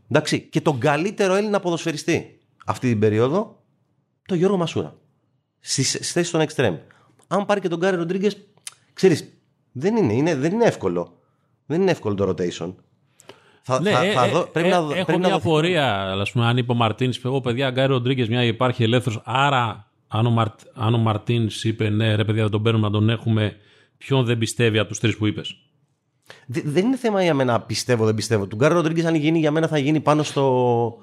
[0.09, 3.63] Εντάξει, και τον καλύτερο Έλληνα ποδοσφαιριστή αυτή την περίοδο,
[4.25, 4.95] το Γιώργο Μασούρα.
[5.59, 6.77] Στις θέσεις των Extreme.
[7.27, 8.31] Αν πάρει και τον Γκάρι Ροντρίγκε,
[8.93, 9.29] ξέρεις,
[9.71, 11.19] δεν είναι, είναι, δεν είναι εύκολο.
[11.65, 12.73] Δεν είναι εύκολο το rotation.
[13.69, 16.31] Θα, ναι, θα, θα ε, δω, πρέπει ε, να, έχω πρέπει μια να πορεία, ας
[16.31, 19.21] πούμε, αν είπε ο Μαρτίνς, εγώ παιδιά, Γκάρι Ροντρίγκες, μια υπάρχει ελεύθερος.
[19.23, 23.09] Άρα, αν ο, Μαρτ, αν ο Μαρτίνς είπε ναι, ρε παιδιά, τον παίρνουμε να τον
[23.09, 23.55] έχουμε,
[23.97, 25.55] ποιον δεν πιστεύει από τους τρεις που είπες;
[26.45, 28.47] δεν είναι θέμα για μένα πιστεύω δεν πιστεύω.
[28.47, 30.97] Του Γκάρι Ροντρίγκες, αν γίνει για μένα, θα γίνει πάνω στο.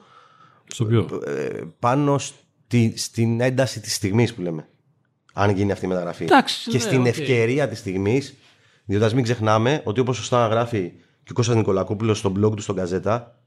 [0.66, 4.68] Στο ποιο; Ε, πάνω στη, στην ένταση της στιγμής που λέμε.
[5.33, 6.24] Αν γίνει αυτή η μεταγραφή.
[6.24, 7.07] Εντάξει, και ναι, στην okay.
[7.07, 8.35] ευκαιρία της στιγμής.
[8.85, 10.92] Διότι ας μην ξεχνάμε ότι όπως σωστά γράφει
[11.24, 13.38] και ο Κώστας Νικολακόπουλος στο blog του στον Καζέτα,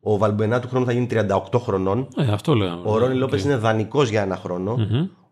[0.00, 2.08] ο Βαλμπενά του χρόνου θα γίνει 38 χρονών.
[2.16, 2.80] Ε, αυτό λέω.
[2.84, 3.44] Ο Ρόνι okay.
[3.44, 4.40] είναι δανεικός για ένα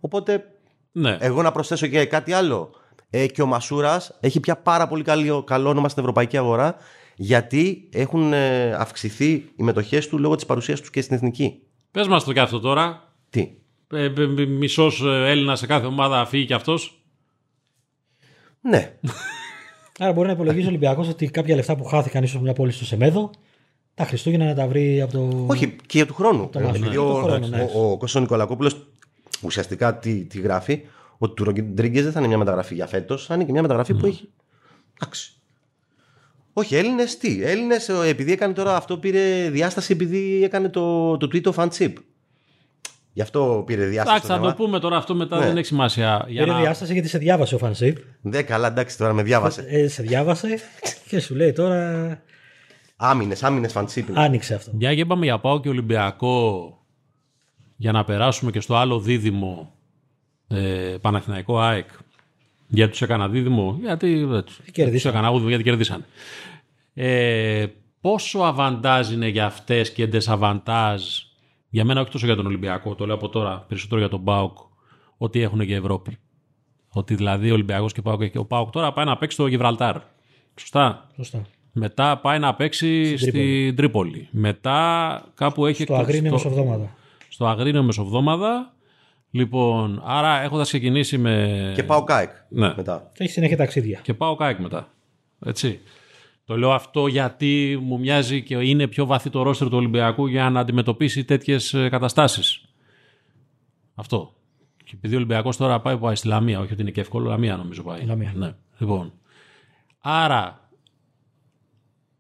[0.01, 0.45] Οπότε
[0.93, 1.17] ναι.
[1.21, 2.71] εγώ να προσθέσω και κάτι άλλο.
[3.11, 6.77] Ε, και ο Μασούρας έχει πια πάρα πολύ καλό, καλό όνομα στην ευρωπαϊκή αγορά
[7.17, 11.63] γιατί έχουν ε, αυξηθεί οι μετοχές του λόγω της παρουσίας τους και στην εθνική.
[11.91, 13.13] Πες μας το και αυτό τώρα.
[13.31, 13.51] Τι;
[13.93, 17.01] Ε, ε Μισός Έλληνας σε κάθε ομάδα φύγει και αυτός;
[18.61, 18.99] Ναι.
[19.99, 22.85] Άρα μπορεί να υπολογίζει ο Ολυμπιακός ότι κάποια λεφτά που χάθηκαν ίσως μια πόλη στο
[22.85, 23.31] Σεμέδο
[23.95, 25.45] τα Χριστούγεννα να τα βρει από το.
[25.47, 26.49] Όχι, και για του χρόνου.
[26.53, 27.69] Το ε, ο, ναι.
[27.75, 28.87] ο, ο Νικολακόπουλος
[29.43, 30.83] ουσιαστικά τι, τι γράφει,
[31.19, 33.95] ότι του Ροντρίγκες δεν θα είναι μια μεταγραφή για φέτος, θα είναι και μια μεταγραφή
[33.95, 34.29] που έχει.
[35.01, 35.33] Εντάξει.
[36.53, 41.53] Όχι, Έλληνες τι; Έλληνες, επειδή έκανε τώρα αυτό, πήρε διάσταση επειδή έκανε το, το tweet
[41.53, 41.93] of fanship.
[43.17, 44.17] Γι' αυτό πήρε διάσταση.
[44.17, 45.47] Εντάξει, θα το πούμε τώρα αυτό μετά, ναι.
[45.47, 46.25] δεν έχει σημασία.
[46.29, 46.61] Για πήρε να...
[46.61, 47.97] διάσταση γιατί σε διάβασε ο Φανσίπ.
[48.21, 49.67] Ναι, καλά, εντάξει, τώρα με διάβασε.
[49.69, 50.59] Ε, σε διάβασε
[51.09, 52.23] και σου λέει τώρα.
[52.97, 54.09] Άμυνες, άμυνες Φανσίπ.
[54.19, 54.71] Άνοιξε αυτό.
[54.75, 56.79] Για και είπαμε για πάω και Ολυμπιακό
[57.77, 59.73] για να περάσουμε και στο άλλο δίδυμο
[60.49, 61.89] ε, Παναθηναϊκό ΑΕΚ.
[62.67, 64.27] Γιατί τους έκανα δίδυμο, γιατί
[64.75, 66.05] του έκανα δίδυμο, γιατί κερδίσαν.
[66.95, 67.67] Ε,
[68.01, 71.03] πόσο αβαντάζ είναι για αυτές και ντεσαβαντάζ
[71.77, 74.59] για μένα όχι τόσο για τον Ολυμπιακό, το λέω από τώρα, περισσότερο για τον Πάοκ,
[75.17, 76.19] ότι έχουν και Ευρώπη.
[76.89, 79.97] Ότι δηλαδή ο Ολυμπιακός και Πάοκ, και ο Πάοκ τώρα πάει να παίξει στο Γιβραλτάρ.
[80.55, 81.07] Σωστά.
[81.17, 81.43] Σωστά.
[81.73, 83.75] Μετά πάει να παίξει στην Τρίπολη.
[83.75, 84.29] Τρίπολη.
[84.31, 85.83] Μετά κάπου έχει.
[85.83, 86.95] Στο Αγρίνιο Μεσοβδόμαδα.
[87.29, 88.75] Στο Αγρίνιο Μεσοβδόμαδα.
[89.31, 91.73] Λοιπόν, άρα έχοντας ξεκινήσει με.
[91.75, 92.73] Και πάω ΚΑΕΚ ναι.
[92.77, 93.11] μετά.
[93.15, 94.01] Και έχει συνέχεια ταξίδια.
[94.03, 94.89] Και πάω ΚΑΕΚ μετά.
[95.47, 95.81] Έτσι.
[96.47, 100.51] Το λέω αυτό γιατί μου μοιάζει και είναι πιο βαθύ το ρόστερ του Ολυμπιακού για
[100.51, 102.65] να αντιμετωπίσει τέτοιες καταστάσεις.
[103.95, 104.35] Αυτό.
[104.85, 107.57] Και επειδή ο Ολυμπιακός τώρα πάει, πάει στη Λαμία, όχι ότι είναι και εύκολο, Λαμία
[107.57, 108.05] νομίζω πάει.
[108.05, 108.33] Λαμία.
[108.37, 108.55] Ναι.
[108.79, 109.13] Λοιπόν.
[110.01, 110.69] Άρα,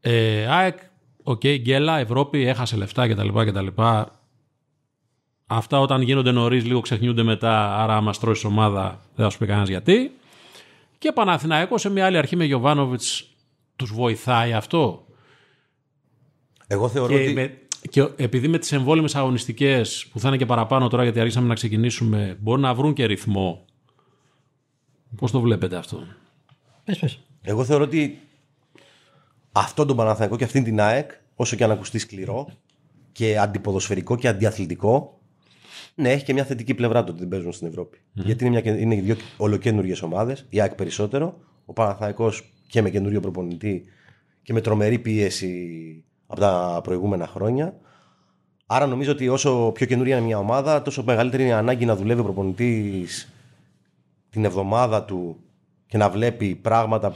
[0.01, 0.79] ε, ΑΕΚ,
[1.23, 3.29] OK, okay, γκέλα, Ευρώπη, έχασε λεφτά κτλ.
[3.29, 3.67] κτλ.
[5.47, 7.77] Αυτά όταν γίνονται νωρίς, λίγο ξεχνιούνται μετά.
[7.83, 10.17] Άρα, άμα στρώσεις ομάδα, δεν θα σου πει κανένας γιατί.
[10.99, 13.36] Και Παναθηναϊκός σε μια άλλη αρχή με Γιοβάνοβιτς
[13.77, 15.07] τους βοηθάει αυτό;
[16.67, 17.33] Εγώ θεωρώ και ότι...
[17.33, 17.59] Με,
[17.91, 21.55] και επειδή με τις εμβόλιμες αγωνιστικές που θα είναι και παραπάνω τώρα γιατί αρχίσαμε να
[21.55, 23.65] ξεκινήσουμε μπορούν να βρουν και ρυθμό.
[25.17, 26.07] Πώς το βλέπετε αυτό;
[26.85, 27.21] Πες, πες.
[27.43, 28.19] Εγώ θεωρώ ότι
[29.53, 32.49] αυτό τον Παναθηναϊκό και αυτήν την ΑΕΚ όσο και αν ακουστεί σκληρό
[33.13, 35.17] και αντιποδοσφαιρικό και αντιαθλητικό
[35.95, 37.99] ναι, έχει και μια θετική πλευρά του ότι δεν παίζουν στην Ευρώπη.
[37.99, 38.25] Mm-hmm.
[38.25, 41.39] Γιατί είναι, μια, είναι δύο ολοκένουργιε ομάδες, η ΑΕΚ περισσότερο.
[41.65, 43.85] Ο Παναθηναϊκός και με καινούριο προπονητή
[44.43, 47.77] και με τρομερή πίεση από τα προηγούμενα χρόνια.
[48.67, 51.97] Άρα νομίζω ότι όσο πιο καινούρια είναι μια ομάδα, τόσο μεγαλύτερη είναι η ανάγκη να
[51.97, 53.33] δουλεύει ο προπονητής
[54.31, 55.37] την εβδομάδα του
[55.87, 57.15] και να βλέπει πράγματα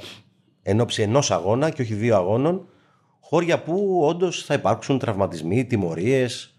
[0.62, 2.68] εν ώψη ενός αγώνα και όχι δύο αγώνων,
[3.20, 6.55] χώρια που όντως θα υπάρξουν τραυματισμοί, τιμωρίες.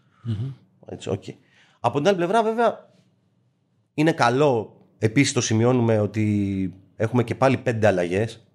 [0.86, 1.34] Έτσι, okay.
[1.80, 2.90] Από την άλλη πλευρά, βέβαια,
[3.94, 4.76] είναι καλό.
[4.98, 8.46] Επίσης, το σημειώνουμε ότι έχουμε και πάλι πέντε αλλαγές.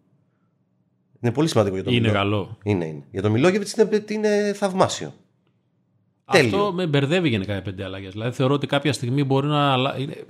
[1.21, 2.59] Είναι πολύ σημαντικό για το Είναι Μιλό- καλό.
[2.63, 3.05] Είναι, είναι.
[3.11, 5.13] Για το Μιλόγεβιτς είναι, είναι θαυμάσιο.
[6.33, 6.57] Τέλειο.
[6.59, 8.13] Αυτό με μπερδεύει γενικά οι πέντε αλλαγές.
[8.13, 9.73] Δηλαδή θεωρώ ότι κάποια στιγμή μπορεί να.
[9.73, 10.25] αλλα- είναι-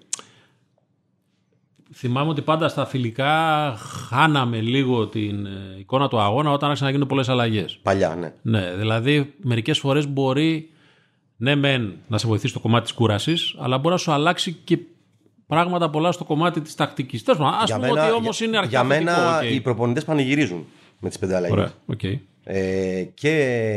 [1.92, 3.74] Θυμάμαι ότι πάντα στα φιλικά
[4.08, 7.78] χάναμε λίγο την ε, εικόνα του αγώνα όταν άρχισαν να γίνουν πολλές αλλαγές.
[7.82, 8.32] Παλιά, ναι.
[8.42, 10.70] Ναι, δηλαδή μερικές φορές μπορεί
[11.36, 14.78] ναι, μεν να σε βοηθήσει στο κομμάτι της κούρασης, αλλά μπορεί να σου αλλάξει και
[15.46, 17.22] πράγματα πολλά στο κομμάτι της τακτικής.
[17.22, 18.78] Τέλος πάντων, ας πούμε ότι όμως για- είναι αρχικά.
[18.78, 19.50] Για μένα θετικό, οκ.
[19.54, 20.66] οι προπονητές πανηγυρίζουν
[21.00, 21.52] με τις πέντε αλλαγές.
[21.52, 22.02] Ωραία, οκ.
[22.48, 23.30] Ε, και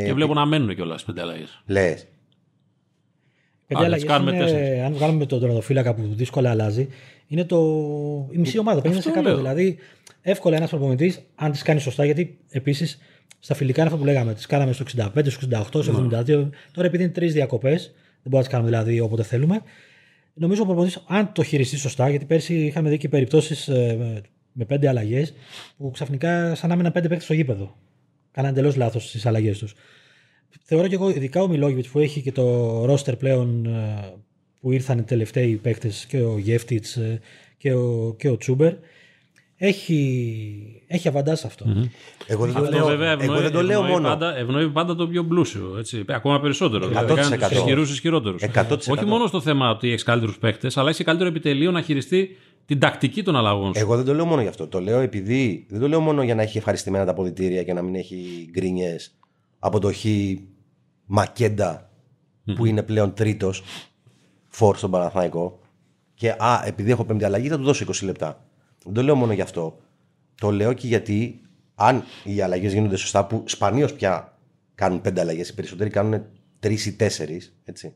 [0.06, 1.44] Και βλέπω να μένουν κιόλας πέντε αλλαγές.
[1.66, 2.08] λες.
[3.68, 4.82] Πέντε Α, αλλαγές τις κάνουμε είναι, τέσσερις.
[4.84, 6.88] αν βγάλουμε τον τερματοφύλακα που δύσκολα αλλάζει,
[7.28, 7.58] είναι το,
[8.32, 8.98] η μισή ομάδα, 50%.
[8.98, 9.36] Αυτό λέω.
[9.38, 9.78] Δηλαδή,
[10.22, 13.00] εύκολα ένας προπονητής, αν τις κάνει σωστά, γιατί επίσης
[13.40, 16.50] στα φιλικά είναι αυτό που λέγαμε, τις κάναμε στο 65, στο 68, στο 72.
[16.72, 17.94] Τώρα επειδή είναι τρεις διακοπές, δεν
[18.24, 19.62] μπορούμε να τις κάνουμε δηλαδή όποτε θέλουμε.
[20.40, 23.68] Νομίζω ο προπονητής, αν το χειριστεί σωστά, γιατί πέρσι είχαμε δει και περιπτώσεις
[24.52, 25.34] με πέντε αλλαγές
[25.78, 27.76] που ξαφνικά σαν να έμεναν πέντε παίκτες στο γήπεδο.
[28.32, 29.76] Κάναν εντελώς λάθος στις αλλαγές τους.
[30.64, 34.14] Θεωρώ και εγώ, ειδικά ο Μιλόγεβιτ που έχει και το ρόστερ πλέον ε,
[34.60, 37.00] που ήρθαν οι τελευταίοι παίκτες και ο Γεύτιτς
[37.58, 38.74] και ο, και ο Τσούμπερ,
[39.62, 41.66] έχει, έχει αβαντάς αυτό.
[42.28, 44.08] Εγώ δεν το Αυτό λέω, βέβαια εγώ ευνοεί, δεν το λέω ευνοεί μόνο.
[44.08, 45.76] Πάντα, ευνοεί πάντα το πιο πλούσιο.
[45.78, 46.04] Έτσι.
[46.08, 46.86] Ακόμα περισσότερο.
[46.86, 46.90] 100%.
[46.90, 48.42] Δηλαδή, κάνεις τους ισχυρούς ισχυρότερους.
[48.42, 48.78] 100%.
[48.88, 52.80] Όχι μόνο στο θέμα ότι έχεις καλύτερους παίκτες, αλλά έχει καλύτερο επιτελείο να χειριστεί την
[52.80, 53.82] τακτική των αλλαγών σου.
[53.82, 54.68] Εγώ δεν το λέω μόνο γι' αυτό.
[54.68, 57.82] Το λέω επειδή δεν το λέω μόνο για να έχει ευχαριστημένα τα αποδητήρια και να
[57.82, 59.18] μην έχει γκρίνιες
[59.60, 60.06] από το χ
[61.06, 61.90] Μακέντα
[62.56, 63.64] που είναι πλέον τρίτος
[64.48, 65.60] φόρ στον Παναθηναϊκό.
[66.14, 68.49] Και α, επειδή έχω πέμπτη αλλαγή θα του δώσω 20 λεπτά.
[68.84, 69.80] Δεν το λέω μόνο γι' αυτό.
[70.36, 71.42] Το λέω και γιατί
[71.76, 74.38] αν οι αλλαγές γίνονται σωστά, που σπανίως πια
[74.76, 76.26] κάνουν πέντε αλλαγές, οι περισσότεροι κάνουν
[76.60, 77.96] τρεις ή τέσσερις, έτσι.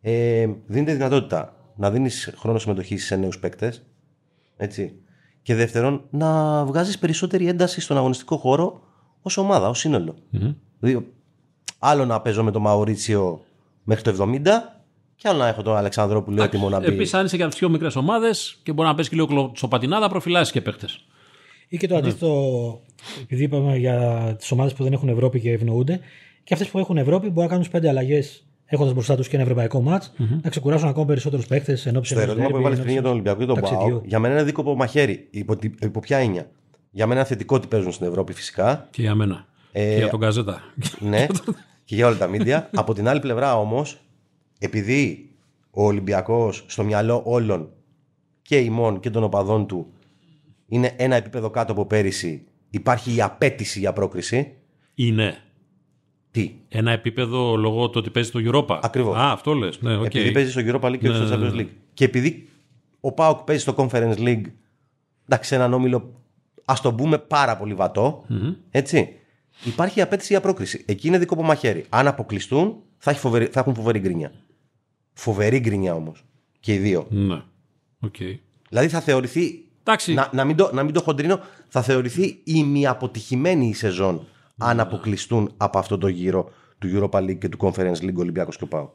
[0.00, 3.82] Ε, δίνεται δυνατότητα να δίνεις χρόνο συμμετοχή σε νέους παίκτες,
[4.56, 5.02] έτσι.
[5.42, 8.82] Και δεύτερον, να βγάζεις περισσότερη ένταση στον αγωνιστικό χώρο
[9.22, 10.14] ως ομάδα, ως συνολο
[10.78, 11.12] Δηλαδή,
[11.78, 13.44] άλλο να παίζω με τον Μαουρίτσιο
[13.84, 14.79] μέχρι το 70
[15.20, 16.86] και άλλο να έχω τον Αλεξανδρόπουλο έτοιμο να μπει.
[16.86, 19.26] Επίσης, αν είσαι και από τις πιο μικρές ομάδες και μπορεί να πέσει και λίγο
[19.26, 21.04] κλωτσοπατινάδα, προφυλάσσει και παίχτες.
[21.68, 22.80] Ή και το αντίθετο,
[23.22, 26.00] επειδή είπαμε για τις ομάδες που δεν έχουν Ευρώπη και ευνοούνται,
[26.44, 29.34] και αυτές που έχουν Ευρώπη μπορεί να κάνουν τις πέντε αλλαγές έχοντας μπροστά τους και
[29.34, 30.12] ένα ευρωπαϊκό μάτς,
[30.42, 32.92] να ξεκουράσουν ακόμα περισσότερους παίκτε εν ώψη Στο ενός ερώτημα που derby, έβαλες εν πριν
[32.94, 33.96] για τον ώψη Ολυμπιακό και τον ταξιδιού.
[33.96, 35.26] Πάο, για μένα είναι δίκοπο μαχαίρι.
[35.30, 36.50] Υπό, τι- υπό ποια έννοια;
[36.90, 38.88] Για μένα είναι θετικό ότι παίζουν στην Ευρώπη φυσικά.
[38.90, 39.46] Και για μένα.
[39.72, 40.60] Ε, και για το Gazzetta.
[40.98, 41.26] ναι,
[41.84, 42.70] και για όλα τα μίντια.
[42.74, 44.00] Από την άλλη πλευρά όμως,
[44.62, 45.30] επειδή
[45.70, 47.70] ο Ολυμπιακός στο μυαλό όλων
[48.42, 49.86] και ημών και των οπαδών του
[50.66, 54.52] είναι ένα επίπεδο κάτω από πέρυσι, υπάρχει η απαίτηση για πρόκριση.
[54.94, 55.36] Είναι
[56.30, 58.78] Τι, ένα επίπεδο λόγω του ότι παίζει στο Europa.
[58.82, 59.16] Ακριβώς.
[59.16, 59.80] Α, αυτό λες.
[59.80, 60.04] Ναι, οκ.
[60.04, 61.68] επειδή παίζει στο Europa League και όχι στο ναι, Champions League.
[61.94, 62.48] Και επειδή
[63.00, 64.44] ο ΠΑΟΚ παίζει στο Conference League,
[65.28, 66.20] εντάξει, έναν όμιλο,
[66.64, 68.24] ας το πούμε, πάρα πολύ βατό,
[68.70, 69.14] έτσι.
[69.64, 70.84] Υπάρχει η απαίτηση για πρόκριση.
[70.86, 71.84] Εκεί είναι δίκοπο μαχαίρι.
[71.88, 74.32] Αν αποκλειστούν, θα, έχει φοβερή- θα έχουν φοβερή γκρίνια.
[75.20, 76.24] Φοβερή γκρίνια όμως.
[76.60, 77.06] Και οι δύο.
[77.10, 77.42] Ναι.
[78.00, 78.16] Οκ.
[78.68, 79.64] Δηλαδή θα θεωρηθεί.
[79.80, 80.14] Εντάξει.
[80.14, 84.26] Να, να, μην το, να μην το χοντρύνω, θα θεωρηθεί ημιαποτυχημένη η σεζόν
[84.58, 88.64] αν αποκλειστούν από αυτό το γύρο του Europa League και του Conference League Ολυμπιακός και
[88.64, 88.94] ο ΠΑΟΚ.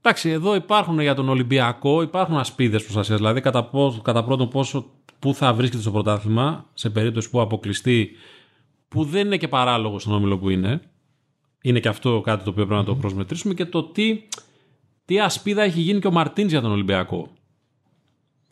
[0.00, 3.18] Εντάξει, εδώ υπάρχουν για τον Ολυμπιακό υπάρχουν ασπίδες προστασίας.
[3.18, 4.86] Δηλαδή, κατά, πόσο, κατά πρώτον, πόσο,
[5.18, 8.10] πού θα βρίσκεται στο πρωτάθλημα σε περίπτωση που αποκλειστεί,
[8.88, 10.80] που δεν είναι και παράλογο στον όμιλο που είναι.
[11.62, 14.22] Είναι και αυτό κάτι το οποίο πρέπει να το προσμετρήσουμε και το τι,
[15.12, 17.28] τι ασπίδα έχει γίνει και ο Μαρτίν για τον Ολυμπιακό.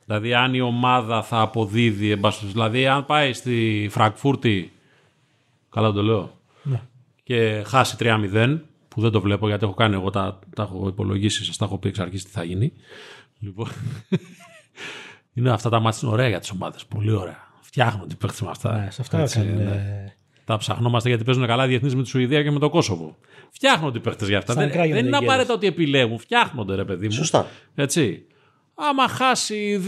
[0.05, 4.73] Δηλαδή, αν η ομάδα θα αποδίδει, εν πάση περιπτώσει, δηλαδή, αν πάει στη Φραγκφούρτη.
[5.71, 6.39] Καλά το λέω.
[7.23, 8.59] Και χάσει 3-0,
[8.89, 11.79] που δεν το βλέπω γιατί έχω κάνει εγώ τα, τα έχω υπολογίσει, σας τα έχω
[11.79, 12.73] πει εξ αρχής τι θα γίνει.
[13.39, 13.69] Λοιπόν.
[15.35, 16.87] είναι αυτά τα μάτια είναι ωραία για τις ομάδες.
[16.87, 17.49] Πολύ ωραία.
[17.61, 18.79] Φτιάχνουν τι παίχτε με αυτά.
[18.79, 20.17] Ναι, σε αυτά Έτσι, κάνουν, ναι.
[20.51, 23.17] Ε, Τα ψαχνόμαστε γιατί παίζουν καλά διεθνείς με τη Σουηδία και με το Κόσοβο.
[23.51, 24.53] Φτιάχνονται οι παίχτες για αυτά.
[24.53, 26.19] Στα Δεν, μικρά δεν είναι γίνονται οι απαραίτητα ότι επιλέγουν.
[26.19, 27.13] Φτιάχνονται, ρε παιδί μου.
[27.13, 27.47] Σωστά.
[27.75, 28.25] Έτσι.
[28.75, 29.81] Άμα χάσει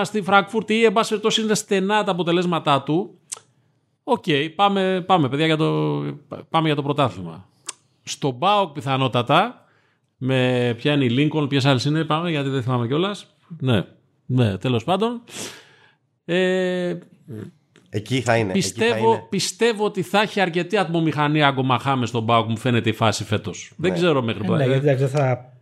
[0.04, 3.18] στη Φραγκφούρτη ή εν πάση περιπτώσει είναι στενά τα αποτελέσματά του,
[4.04, 6.02] οκ, πάμε, πάμε παιδιά για το,
[6.50, 7.48] πάμε για το πρωτάθλημα.
[8.02, 9.66] Στον ΠΑΟΚ πιθανότατα,
[10.16, 13.36] με ποια είναι η Λίνκον, ποιες άλλες είναι, πάμε γιατί δεν θυμάμαι κιόλας.
[13.58, 13.84] Ναι,
[14.26, 15.22] ναι, τέλος πάντων.
[16.24, 16.98] Ε,
[17.96, 18.52] Εκεί θα είναι.
[18.52, 19.26] εκεί θα πιστεύω, είναι.
[19.28, 23.72] πιστεύω ότι θα έχει αρκετή ατμομηχανία αγκομαχάμε στον ΠΑΟΚ, μου φαίνεται η φάση φέτος.
[23.76, 24.52] Δεν ξέρω μέχρι ε, πού.
[24.54, 25.52] ναι, γιατί εντάξει, δεν θα.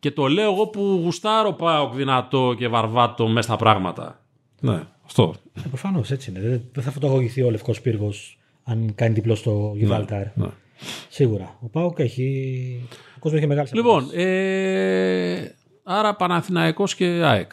[0.00, 4.20] Και το λέω εγώ που γουστάρω ΠΑΟΚ δυνατό και βαρβάτο μέσα στα πράγματα.
[4.60, 5.34] Ναι, αυτό.
[5.68, 6.40] Προφανώς έτσι είναι.
[6.40, 10.24] Δεν- Δεν θα φωτογραφηθεί ο λευκός πύργος αν κάνει διπλό στο Γιβραλτάρ.
[10.34, 10.46] Ναι.
[11.08, 11.56] Σίγουρα.
[11.60, 12.88] Ο Πάοκ έχει.
[13.16, 17.52] Ο κόσμος έχει μεγάλη Λοιπόν, ε, άρα Παναθηναϊκός και ΑΕΚ.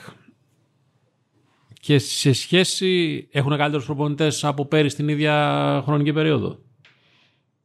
[1.86, 6.60] Και σε σχέση έχουν καλύτερους προπονητές από πέρυσι την ίδια χρονική περίοδο;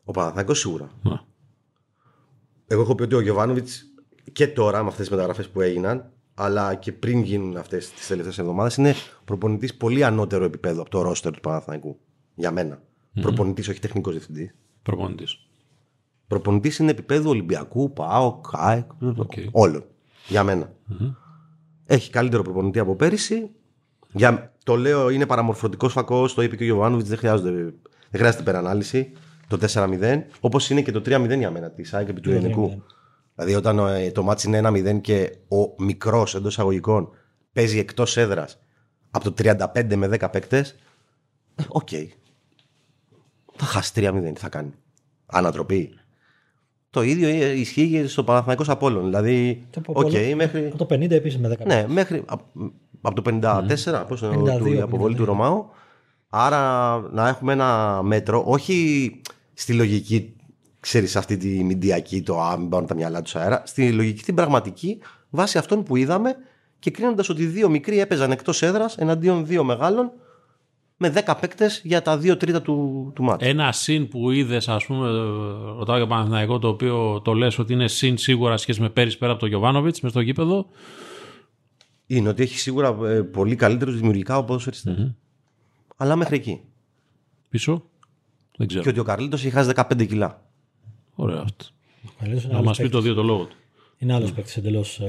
[0.04, 0.90] Ο Παναθηναϊκός σίγουρα.
[1.02, 1.20] Ναι.
[2.66, 3.84] Εγώ έχω πει ότι ο Γιωβάνοβιτς
[4.32, 8.38] και τώρα με αυτές τις μεταγραφές που έγιναν, αλλά και πριν γίνουν αυτές τις τελευταίες
[8.38, 8.94] εβδομάδες, είναι
[9.24, 11.98] προπονητής πολύ ανώτερο επίπεδο από το ρόστερ του Παναθηναϊκού.
[12.34, 12.76] Για μένα.
[12.76, 13.20] Mm-hmm.
[13.20, 14.54] Προπονητής, όχι τεχνικός διευθυντής.
[14.82, 15.46] Προπονητής.
[16.26, 19.44] Προπονητής είναι επίπεδο Ολυμπιακού, ΠΑΟΚ, ΑΕΚ, Okay.
[19.50, 19.84] όλων.
[20.28, 20.72] Για μένα.
[21.86, 23.50] Έχει καλύτερο προπονητή από πέρυσι.
[24.12, 27.52] Για, το λέω είναι παραμορφωτικός φακός, το είπε και ο Γιωβάνοβιτς, δεν, χρειάζεται-
[28.10, 29.12] δεν χρειάζεται υπερανάλυση.
[29.48, 32.82] Το 4-0, όπως είναι και το 3-0 για μένα τη ΑΕΚ επί του Ελληνικού.
[33.34, 37.08] Δηλαδή, όταν ε, το μάτι είναι 1-0 και ο μικρός εντός εισαγωγικών
[37.52, 38.58] παίζει εκτός έδρας
[39.10, 40.74] από το 35 με 10 παίκτες,
[41.68, 41.88] οκ.
[43.56, 44.72] Θα χάσει 3-0, τι θα κάνει.
[45.26, 45.94] Ανατροπή.
[46.90, 49.04] Το ίδιο ε, ισχύει και στο Παναθηναϊκός Απόλλων.
[49.04, 51.66] Δηλαδή, Από οκ, πολλο- μέχρι, Από το 50 επίσης με 10.
[51.66, 52.24] ναι, μέχρι
[53.02, 55.16] από το 54, πώς είναι, 52, του, η αποβολή 52.
[55.16, 55.66] του Ρομάο.
[56.28, 59.10] Άρα να έχουμε ένα μέτρο, όχι
[59.54, 60.36] στη λογική,
[60.80, 64.34] ξέρεις, αυτή τη μιντιακή, το α, μην πάρουν τα μυαλά τους αέρα, στη λογική την
[64.34, 64.98] πραγματική,
[65.30, 66.36] βάσει αυτών που είδαμε
[66.78, 70.12] και κρίνοντας ότι δύο μικροί έπαιζαν εκτός έδρας εναντίον δύο μεγάλων
[71.02, 73.44] με 10 παίκτες για τα δύο τρίτα του, του μάτου.
[73.44, 75.12] Ένα συν που είδες, ας πούμε, ε,
[75.78, 79.30] ρωτάω για Παναθηναϊκό, το οποίο το λες ότι είναι συν σίγουρα σχέση με πέρυσι πέρα
[79.30, 80.66] από τον Γιωβάνοβιτς μες στο γήπεδο.
[82.06, 85.14] Είναι ότι έχει σίγουρα ε, πολύ καλύτερους δημιουργικά από ποδοσφαιριστές.
[85.96, 86.60] Αλλά μέχρι εκεί.
[87.48, 87.82] Πίσω;
[88.56, 88.82] Δεν ξέρω.
[88.82, 90.46] Και ότι ο Καρλίτος έχει χάσει 15 κιλά.
[91.14, 91.64] Ωραίο αυτό.
[92.18, 93.56] Καλύτερος είναι Να άλλος μα πει το δύο το λόγο του.
[94.02, 95.00] Είναι άλλος παίκτης εντελώς.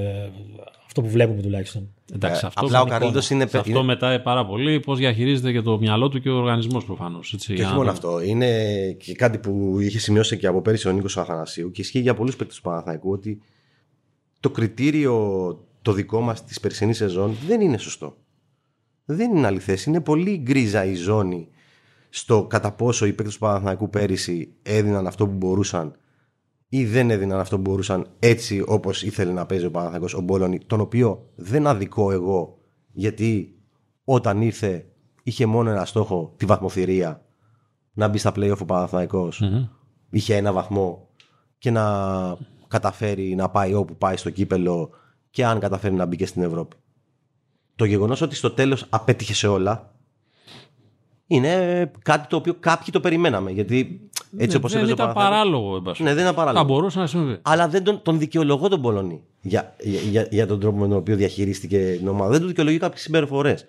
[0.85, 1.93] αυτό που βλέπουμε τουλάχιστον.
[2.13, 3.41] Εντάξει, αυτό, Ε, Απλά ο είναι Καρλίτος εικόνα.
[3.41, 6.35] είναι, Σε αυτό είναι, μετάει πάρα πολύ πώς διαχειρίζεται και το μυαλό του και ο
[6.37, 7.35] οργανισμός προφανώς.
[7.47, 8.21] Και όχι μόνο αυτό.
[8.21, 12.13] Είναι και κάτι που είχε σημειώσει και από πέρυσι ο Νίκος Αθανασίου και ισχύει για
[12.13, 13.41] πολλούς παίκτες του Παναθαϊκού ότι
[14.39, 15.15] το κριτήριο
[15.81, 18.17] το δικό μας της περσινής σεζόν δεν είναι σωστό.
[19.05, 19.77] Δεν είναι αληθέ.
[19.87, 21.47] Είναι πολύ γκρίζα η ζώνη
[22.09, 25.95] στο κατά πόσο οι παίκτες του Παναθηναϊκού πέρυσι έδιναν αυτό που μπορούσαν
[26.73, 30.59] ή δεν έδιναν αυτό που μπορούσαν έτσι όπως ήθελε να παίζει ο Παναθηναϊκός ο Μπόλωνη,
[30.59, 32.57] τον οποίο δεν αδικώ εγώ
[32.91, 33.55] γιατί
[34.03, 34.85] όταν ήρθε
[35.23, 37.25] είχε μόνο ένα στόχο, τη βαθμοθυρία
[37.93, 39.43] να μπει στα play-off ο παναθηναικος
[40.09, 41.07] είχε ένα βαθμό
[41.57, 41.83] και να
[42.67, 44.89] καταφέρει να πάει όπου πάει στο κύπελο
[45.29, 46.75] και αν καταφέρει να μπει και στην Ευρώπη.
[47.75, 49.95] Το γεγονός ότι στο τέλος απέτυχε σε όλα
[51.27, 53.51] είναι κάτι το οποίο κάποιοι το περιμέναμε.
[53.51, 55.75] Γιατί έτσι όπως δεν έπαιζε ο ήταν Παναθηναϊκός- παράλογο.
[55.75, 56.03] εν πάση.
[56.03, 56.65] Ναι, δεν είναι Θα παράλογο.
[56.65, 57.37] μπορούσε να συμβεί.
[57.41, 60.97] Αλλά δεν τον, τον δικαιολογώ τον Πολωνή για, για, για, για τον τρόπο με τον
[60.97, 62.31] οποίο διαχειρίστηκε την ομάδα.
[62.31, 63.65] Δεν του δικαιολογεί κάποιες συμπεριφορές.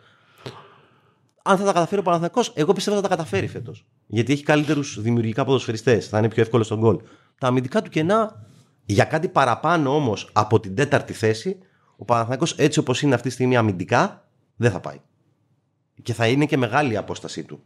[1.42, 3.86] Αν θα τα καταφέρει ο Παναθηναϊκός, εγώ πιστεύω θα τα καταφέρει φέτος.
[4.06, 6.08] Γιατί έχει καλύτερους δημιουργικά ποδοσφαιριστές.
[6.08, 6.98] Θα είναι πιο εύκολο στον γκολ.
[7.38, 8.46] Τα αμυντικά του κενά,
[8.84, 11.58] για κάτι παραπάνω όμως από την τέταρτη θέση,
[11.96, 15.00] ο Παναθηναϊκός έτσι όπως είναι αυτή τη στιγμή αμυντικά, δεν θα πάει.
[16.02, 17.62] Και θα είναι και μεγάλη η απόστασή του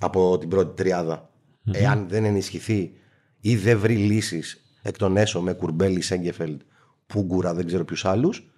[0.00, 1.29] από την πρώτη τριάδα.
[1.72, 2.92] Εάν δεν ενισχυθεί
[3.40, 6.60] ή δεν βρει λύσεις εκ των έσω με κουρμπέλι, Σέγκεφελντ,
[7.06, 8.50] Πούγκουρα, δεν ξέρω ποιους άλλους.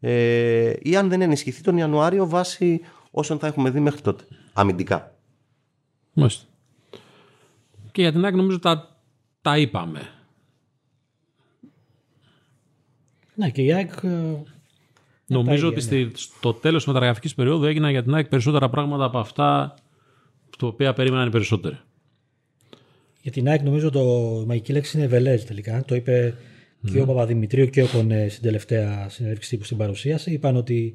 [0.00, 2.80] Ε, ή αν δεν ενισχυθεί τον Ιανουάριο βάσει
[3.10, 4.24] όσων θα έχουμε δει μέχρι τότε.
[4.52, 5.14] Αμυντικά.
[6.12, 6.46] Μάλιστα.
[7.92, 8.96] Και για την ΑΕΚ νομίζω τα,
[9.42, 10.00] τα είπαμε.
[13.34, 13.90] Ναι, και η ΑΕΚ.
[14.02, 14.42] ε,
[15.26, 19.04] Νομίζω ίδια, ότι στη- στο τέλος της μεταγραφικής περίοδου έγιναν για την ΑΕΚ περισσότερα πράγματα
[19.04, 19.74] από αυτά
[20.58, 21.78] τα οποία περίμεναν οι περισσότεροι.
[23.22, 24.00] Για την ΑΕΚ νομίζω το
[24.42, 25.84] η μαγική λέξη είναι βελέζ τελικά.
[25.86, 26.34] Το είπε
[26.84, 30.32] και ο Παπαδημητρίου και ο Κονέ στην τελευταία συνέντευξη τύπου στην παρουσίαση.
[30.32, 30.94] Είπαν ότι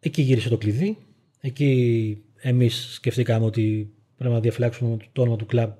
[0.00, 0.96] εκεί γύρισε το κλειδί.
[1.40, 5.70] Εκεί εμείς σκεφτήκαμε ότι πρέπει να διαφυλάξουμε το όνομα του κλαμπ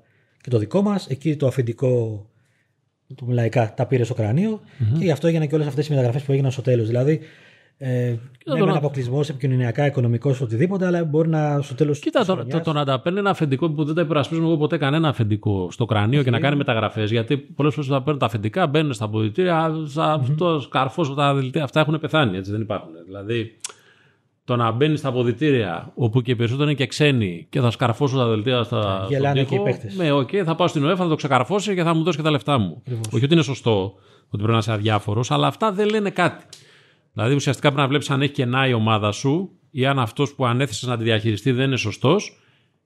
[0.41, 1.07] και το δικό μας.
[1.07, 2.25] Εκεί το αφεντικό
[3.15, 4.61] του λαϊκά τα πήρε στο κρανιο
[4.97, 6.87] και γι' αυτό έγιναν και όλες αυτές οι μεταγραφές που έγιναν στο τέλος.
[6.87, 7.19] Δηλαδή,
[7.77, 11.99] ε, ναι, τώρα- με ένα αποκλεισμός επικοινωνιακά, οικονομικός, οτιδήποτε, αλλά μπορεί να στο τέλος.
[11.99, 14.77] Κοίτα, το, το, το να τα παίρνει ένα αφεντικό που δεν τα υπερασπίζουμε εγώ ποτέ
[14.77, 17.11] κανένα αφεντικό στο κρανίο και να κάνει μεταγραφές.
[17.11, 21.63] Γιατί πολλές φορές όταν παίρνουν τα αφεντικά μπαίνουν στα αποδυτήρια, θα αυτό σκαρφώσουν τα δελτία.
[21.63, 22.91] Αυτά έχουν πεθάνει, έτσι δεν υπάρχουν.
[23.05, 23.57] Δηλαδή,
[24.45, 28.17] το να μπαίνει στα αποδυτήρια όπου και οι περισσότεροι είναι και ξένοι και θα σκαρφώσουν
[28.17, 28.95] τα δελτία στα.
[28.95, 29.95] στον γελάνε τοίχο, και οι παίκτες.
[29.95, 32.31] Ναι, οκ, θα πάω στην ΟΥΕΦΑ, θα το ξεκαρφώσει και θα μου δώσει και τα
[32.31, 32.83] λεφτά μου.
[33.13, 33.93] Όχι ότι είναι σωστό,
[34.25, 36.45] ότι πρέπει να είσαι αδιάφορος, αλλά αυτά δεν λένε κάτι.
[37.13, 40.45] Δηλαδή ουσιαστικά πρέπει να βλέπεις αν έχει κενά η ομάδα σου ή αν αυτός που
[40.45, 42.39] ανέθεσες να τη διαχειριστεί δεν είναι σωστός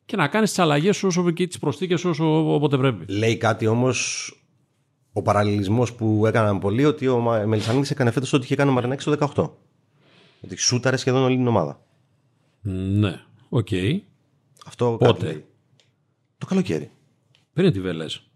[0.05, 3.13] και να κάνεις τις αλλαγές σου όσο και τις προσθήκες σου όσο όποτε πρέπει.
[3.13, 4.31] Λέει κάτι όμως
[5.13, 8.73] ο παραλληλισμός που έκαναν πολλοί ότι ο Μα- Μελισανίδης έκανε φέτος ό,τι είχε κάνει ο
[8.73, 9.49] Μαρινάκης το 18.
[10.41, 11.81] Ότι σούταρες σχεδόν όλη την ομάδα.
[12.61, 13.19] Ναι,
[13.49, 13.67] οκ.
[14.65, 15.45] Αυτό Πότε; κάτι λέει.
[16.37, 16.91] Το καλοκαίρι.
[17.53, 18.26] Πριν τη Βελές.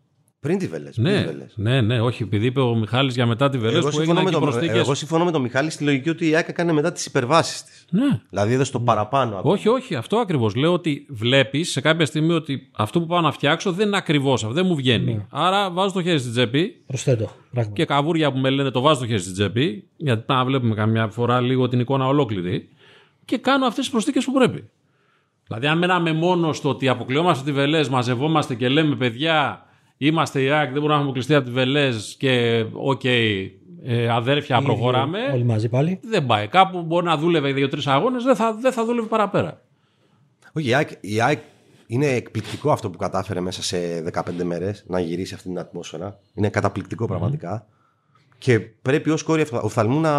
[0.42, 0.98] Πριν τη Βελές.
[0.98, 1.54] Ναι, πριν τη Βελές.
[1.56, 4.24] ναι, ναι, όχι, επειδή είπε ο Μιχάλης για μετά τη Βελές Εγώ που συμφωνώ, έγιναν
[4.24, 4.78] με και τον, προσθήκες.
[4.86, 7.86] εγώ συμφωνώ με τον Μιχάλη στη λογική ότι η ΑΕΚ έκανε μετά τις υπερβάσεις της.
[7.90, 8.22] Ναι.
[8.30, 9.38] Δηλαδή είδες το παραπάνω.
[9.38, 10.56] από- Όχι, όχι, αυτό ακριβώς.
[10.56, 14.42] Λέω ότι βλέπεις σε κάποια στιγμή ότι αυτό που πάω να φτιάξω δεν είναι ακριβώς
[14.44, 15.14] αυτό, δεν μου βγαίνει.
[15.14, 15.26] Ναι.
[15.30, 17.32] Άρα βάζω το χέρι στην τσέπη Προσθέτω.
[17.52, 17.74] Πράγμα.
[17.74, 20.76] και καβούρια που με λένε το βάζω το χέρι στην τσέπη, γιατί πρέπει να βλέπουμε
[20.76, 22.70] καμιά φορά λίγο την εικόνα ολόκληρη
[23.26, 24.70] και κάνω αυτές τις προσθήκες που πρέπει.
[25.48, 29.66] Δηλαδή, αν μέναμε μόνο στο ότι αποκλειόμαστε τη Βελέζ, μαζευόμαστε και λέμε παιδιά,
[30.08, 34.62] είμαστε η ΑΕΚ, δεν μπορούμε να έχουμε αποκλειστεί από τη Βελέζ και οκ, ε, αδέρφια,
[34.62, 35.20] προχωράμε.
[35.34, 36.00] Όλοι μαζί πάλι.
[36.04, 36.48] Δεν πάει.
[36.48, 39.62] Κάπου μπορεί να δούλευε δύο-τρεις αγώνες, δεν θα, δεν θα δούλευε παραπέρα.
[40.54, 41.40] Όχι, η ΑΕΚ, η ΑΕΚ
[41.88, 43.78] είναι εκπληκτικό αυτό που κατάφερε μέσα σε
[44.14, 46.20] 15 μέρες να γυρίσει αυτή την ατμόσφαιρα.
[46.34, 47.66] Είναι καταπληκτικό πραγματικά.
[48.38, 50.14] Και πρέπει ως κόρη οφθαλμού να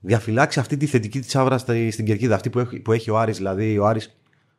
[0.00, 2.34] διαφυλάξει αυτή τη θετική της άβρας στη- στην κερκίδα.
[2.34, 3.36] Αυτή που έχει, που έχει ο Άρης.
[3.36, 4.16] Δηλαδή, ο Άρης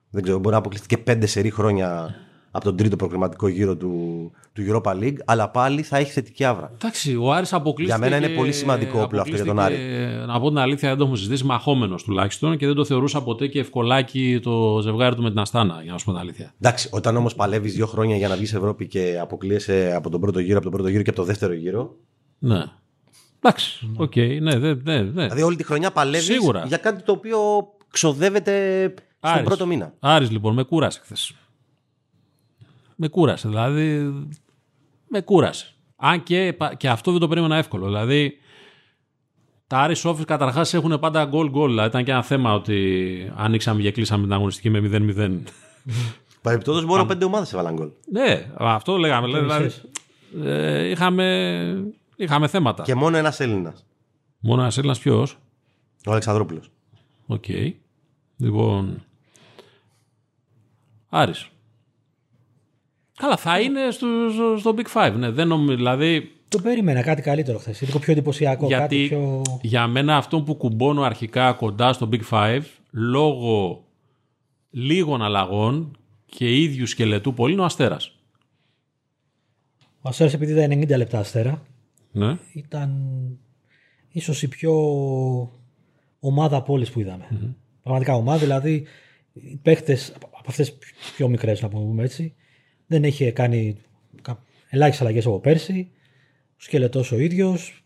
[0.09, 2.15] δεν ξέρω, μπορεί να αποκλειστεί και πέντε σερή χρόνια
[2.51, 6.71] από τον τρίτο προκριματικό γύρο του, του Europa League, αλλά πάλι θα έχει θετική άβρα.
[6.73, 7.99] Εντάξει, ο Άρης αποκλείστηκε.
[7.99, 9.75] Για μένα είναι πολύ σημαντικό όπλο αυτό για τον Άρη.
[9.75, 13.23] αποκλείστηκε, Να πω την αλήθεια, δεν το έχουμε συζητήσει, μαχόμενος τουλάχιστον και δεν το θεωρούσα
[13.23, 16.53] ποτέ και ευκολάκι το ζευγάρι του με την Αστάνα, για να σου πω την αλήθεια.
[16.61, 20.39] Εντάξει, όταν όμως παλεύεις δύο χρόνια για να βγεις Ευρώπη και αποκλείεσαι από τον πρώτο
[20.39, 21.95] γύρο, από τον πρώτο γύρο και από τον δεύτερο γύρο.
[22.39, 22.63] Ναι.
[23.41, 25.01] Εντάξει, οκ, ναι, ναι, ναι, ναι.
[25.03, 26.63] Δηλαδή, όλη τη χρονιά παλεύεις Σίγουρα.
[26.67, 27.39] για κάτι το οποίο
[27.91, 28.83] ξοδεύεται
[29.19, 29.43] στον Άρης.
[29.47, 29.93] πρώτο μήνα.
[29.99, 31.33] Άρης λοιπόν, με κούρασε χθες.
[32.99, 34.13] Με κούρασε, δηλαδή.
[35.07, 35.73] Με κούρασε.
[35.95, 37.85] Αν και, και αυτό δεν το περίμενα εύκολο.
[37.85, 38.37] Δηλαδή,
[39.67, 41.69] τα Άρης ΟΦΗ καταρχάς έχουν πάντα γκολ γκολ.
[41.69, 45.39] Δηλαδή, ήταν και ένα θέμα ότι ανοίξαμε και κλείσαμε την αγωνιστική με 0-0.
[46.41, 47.89] Παρεμπιπτόντως, μόνο πέντε ομάδες έβαλαν γκολ.
[48.11, 49.39] ναι, αυτό λέγαμε.
[49.39, 49.71] Δηλαδή,
[50.43, 52.83] ε, είχαμε, είχαμε θέματα.
[52.83, 53.85] Και μόνο ένας Έλληνας.
[54.39, 55.37] Μόνο ένας Έλληνας ποιος;
[56.05, 56.71] Ο Αλεξανδρόπουλος.
[57.27, 57.45] Οκ.
[58.37, 59.03] Λοιπόν.
[61.09, 61.49] Άρης.
[63.17, 65.13] Καλά, θα είναι στο, στο, στο Big Five.
[65.17, 67.81] Ναι, δεν νομίζω, δηλαδή, Το περίμενα κάτι καλύτερο χθες.
[67.81, 68.67] Λίγο πιο εντυπωσιακό.
[68.67, 69.41] κάτι γιατί πιο...
[69.61, 72.61] για μένα αυτό που κουμπώνω αρχικά κοντά στο Big Five,
[72.91, 73.83] λόγω
[74.69, 78.11] λίγων αλλαγών και ίδιου σκελετού πολύ, είναι ο Αστέρας.
[80.01, 81.63] Ο Αστέρας επειδή ήταν 90 λεπτά αστέρα,
[82.11, 82.37] Ναι.
[82.53, 82.91] ήταν
[84.11, 84.73] ίσως η πιο
[86.19, 87.55] ομάδα από όλες που είδαμε.
[87.83, 88.85] Πραγματικά ομάδα, δηλαδή
[89.33, 92.35] οι παίχτες από αυτές τις πιο μικρές να πούμε έτσι,
[92.87, 93.77] δεν είχε κάνει
[94.21, 95.89] κα- ελάχιστες αλλαγές από πέρσι,
[96.51, 97.81] ο σκελετός ο ίδιος,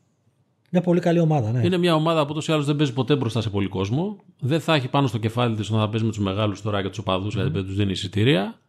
[0.72, 1.66] μια πολύ καλή ομάδα, ναι.
[1.66, 4.18] Είναι μια ομάδα που ούτως ή άλλως δεν παίζει ποτέ μπροστά σε πολύ κόσμο.
[4.40, 6.90] Δεν θα έχει πάνω στο κεφάλι της όταν θα παίζει με τους μεγάλους τώρα και
[6.90, 8.60] τους οπαδούς, γιατί δεν τους δίνει εισιτήρια.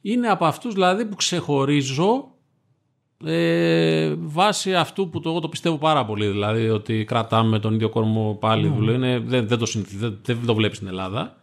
[0.00, 2.24] Είναι από αυτούς δηλαδή που ξεχωρίζω
[3.24, 6.26] ε, βάσει αυτού που το, εγώ το πιστεύω πάρα πολύ.
[6.26, 8.68] Δηλαδή ότι κρατάμε τον ίδιο κόρμο πάλι.
[8.68, 8.96] δουλεύει.
[8.96, 11.36] Είναι, δεν, δεν, το, συνηθι- δεν, δεν το βλέπεις στην Ελλάδα.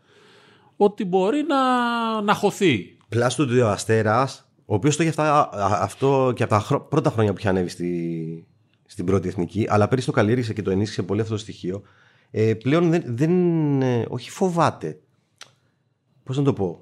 [0.78, 2.97] Ότι μπορεί να, να χωθεί.
[3.10, 4.30] Πλάστο του ο Αστέρα,
[4.66, 7.50] ο οποίος το είχε αυτά, α- αυτό και από τα χρο- πρώτα χρόνια που είχε
[7.50, 8.48] ανέβει στη,
[8.86, 11.82] στην πρώτη εθνική, αλλά πέρυσι το καλλιέργησε και το ενίσχυσε πολύ αυτό το στοιχείο.
[12.32, 13.32] Ε, πλέον δεν, δεν
[13.82, 15.00] ε, όχι φοβάται.
[16.24, 16.82] Πώς να το πω;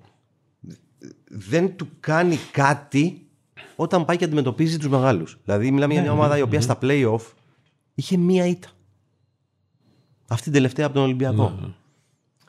[1.30, 3.28] Δεν του κάνει κάτι
[3.76, 5.38] όταν πάει και αντιμετωπίζει τους μεγάλους.
[5.43, 7.21] Δηλαδή, μιλάμε για μια ομάδα η οποία στα playoff
[7.93, 8.67] είχε μία ήττα.
[10.28, 11.59] Αυτή την τελευταία από τον Ολυμπιακό.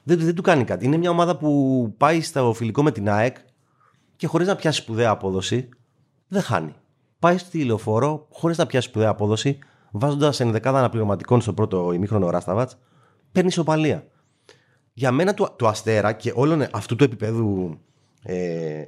[0.02, 0.84] Δεν, δεν του κάνει κάτι.
[0.84, 3.36] Είναι μια ομάδα που πάει στο φιλικό με την ΑΕΚ
[4.16, 5.68] και χωρίς να πιάσει σπουδαία απόδοση,
[6.28, 6.74] δεν χάνει.
[7.18, 9.58] Πάει στη λεωφόρο χωρίς να πιάσει σπουδαία απόδοση,
[9.90, 12.78] βάζοντας ενδεκάδα αναπληρωματικών στο πρώτο ημίχρονο Ράσταβατς,
[13.32, 14.06] παίρνει ισοπαλία.
[14.92, 17.78] Για μένα του, του Αστέρα και όλων αυτού του επίπεδου
[18.22, 18.84] ε,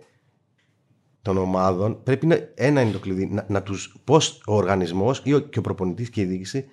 [1.22, 5.34] των ομάδων πρέπει να, ένα είναι το κλειδί, να, να τους, πώς ο οργανισμός ή
[5.34, 6.68] ο, και ο προπονητής και η διοίκηση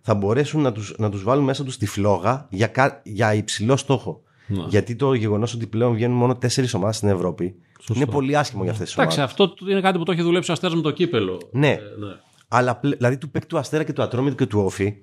[0.00, 3.76] θα μπορέσουν να τους, να τους βάλουν μέσα τους τη φλόγα για, κα- για υψηλό
[3.76, 4.22] στόχο.
[4.68, 7.54] Γιατί το γεγονός ότι πλέον βγαίνουν μόνο τέσσερις ομάδες στην Ευρώπη
[7.94, 9.34] είναι πολύ άσχημο για αυτές τις Εντάξει, ομάδες.
[9.38, 11.40] αυτό είναι κάτι που το έχει δουλέψει ο Αστέρας με το κύπελο.
[11.50, 11.68] Ναι.
[11.70, 12.14] Ε, ναι.
[12.48, 14.94] Αλλά πλε- δηλαδή του παίκτη του Αστέρα και του Ατρόμητου και του Όφη,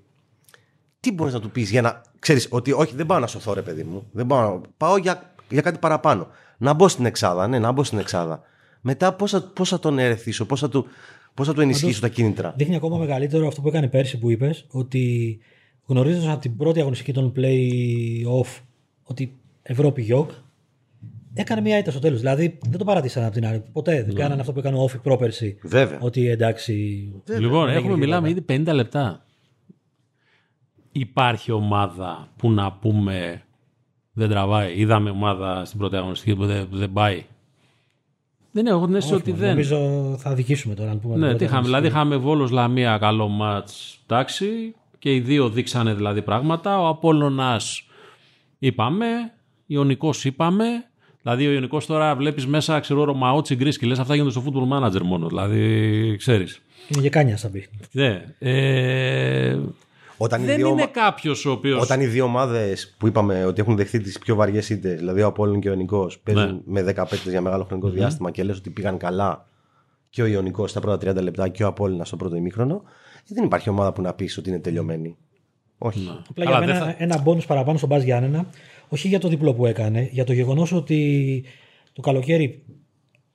[0.99, 2.01] τι μπορείς να του πεις για να.
[2.19, 4.07] ξέρεις ότι όχι, δεν πάω να σωθώ, ρε παιδί μου.
[4.11, 6.27] Δεν πάω, να- πάω για, για κάτι παραπάνω.
[6.57, 8.41] Να μπω στην Εξάδα, ναι, να μπω στην Εξάδα.
[8.81, 10.85] Μετά πώ θα, πώς θα τον ερεθίσω, πώ θα, του-
[11.33, 12.53] πώς θα του ενισχύσω τα κίνητρα.
[12.57, 15.37] Δείχνει ακόμα μεγαλύτερο αυτό που έκανε πέρσι που είπες, ότι
[15.85, 18.59] γνωρίζοντας από την πρώτη αγωνιστική των play-off
[19.05, 20.31] ότι Ευρώπη γιοκ,
[21.33, 22.19] έκανε μια ήττα στο τέλος.
[22.19, 23.63] Δηλαδή δεν το παρατήσαν από την άλλη.
[23.71, 25.57] Ποτέ δεν κάνανε αυτό που έκανε ο Όφη πρόπερσι.
[25.63, 25.99] Βέβαια.
[26.01, 26.73] Ότι εντάξει.
[27.39, 28.53] Λοιπόν, δεν έχουμε έγινε μιλάμε τίποτα.
[28.53, 29.25] ήδη 50 λεπτά.
[30.91, 33.41] Υπάρχει ομάδα που να πούμε
[34.13, 34.79] δεν τραβάει.
[34.79, 37.23] Είδαμε ομάδα στην πρώτη αγωνιστική που δεν, που δεν πάει.
[38.51, 39.43] Δεν έχω την αίσθηση Όχι, ότι μόνο.
[39.43, 39.49] δεν.
[39.49, 41.15] Νομίζω θα δικήσουμε τώρα αν πούμε.
[41.15, 41.65] Ναι, την τι πρώτη είχαμε.
[41.65, 42.13] Δηλαδή αγωνιστική.
[42.13, 46.81] είχαμε Βόλος Λαμία καλό μάτς εντάξει και οι δύο δείξανε δηλαδή πράγματα.
[46.81, 47.87] Ο Απόλλωνας
[48.59, 49.05] είπαμε,
[49.65, 50.65] Ιωνικός είπαμε.
[51.21, 54.77] Δηλαδή, ο Ιωνικός τώρα βλέπεις μέσα, ξέρω, Ρωμαό Τσιγκρί και λες αυτά γίνονται στο football
[54.77, 55.27] manager μόνο.
[55.27, 56.61] Δηλαδή, ξέρεις.
[56.87, 57.67] Είναι και κάνια, θα πει.
[57.91, 58.23] Ναι.
[58.39, 59.57] Ε,
[60.17, 61.79] Όταν οι δεν δύο είναι ομα- κάποιος ο οποίο.
[61.79, 65.27] Όταν οι δύο ομάδες που είπαμε ότι έχουν δεχθεί τις πιο βαριές ήττες, δηλαδή ο
[65.27, 68.69] Απόλλων και ο Ιωνικός, παίζουν με 10 παίκτες για μεγάλο χρονικό διάστημα και λες ότι
[68.69, 69.47] πήγαν καλά
[70.09, 72.81] και ο Ιωνικός στα πρώτα 30 λεπτά και ο Απόλλωνα στο πρώτο ημίχρονο,
[73.29, 75.17] ε, δεν υπάρχει ομάδα που να πεις ότι είναι τελειωμένη.
[75.77, 76.09] Όχι.
[76.29, 78.47] Απλά Καλά, για δεν μένα θα- ένα μπόνους παραπάνω στον Μπάζ Γιάννενα,
[78.89, 81.43] όχι για το διπλό που έκανε, για το γεγονός ότι
[81.93, 82.63] το καλοκαίρι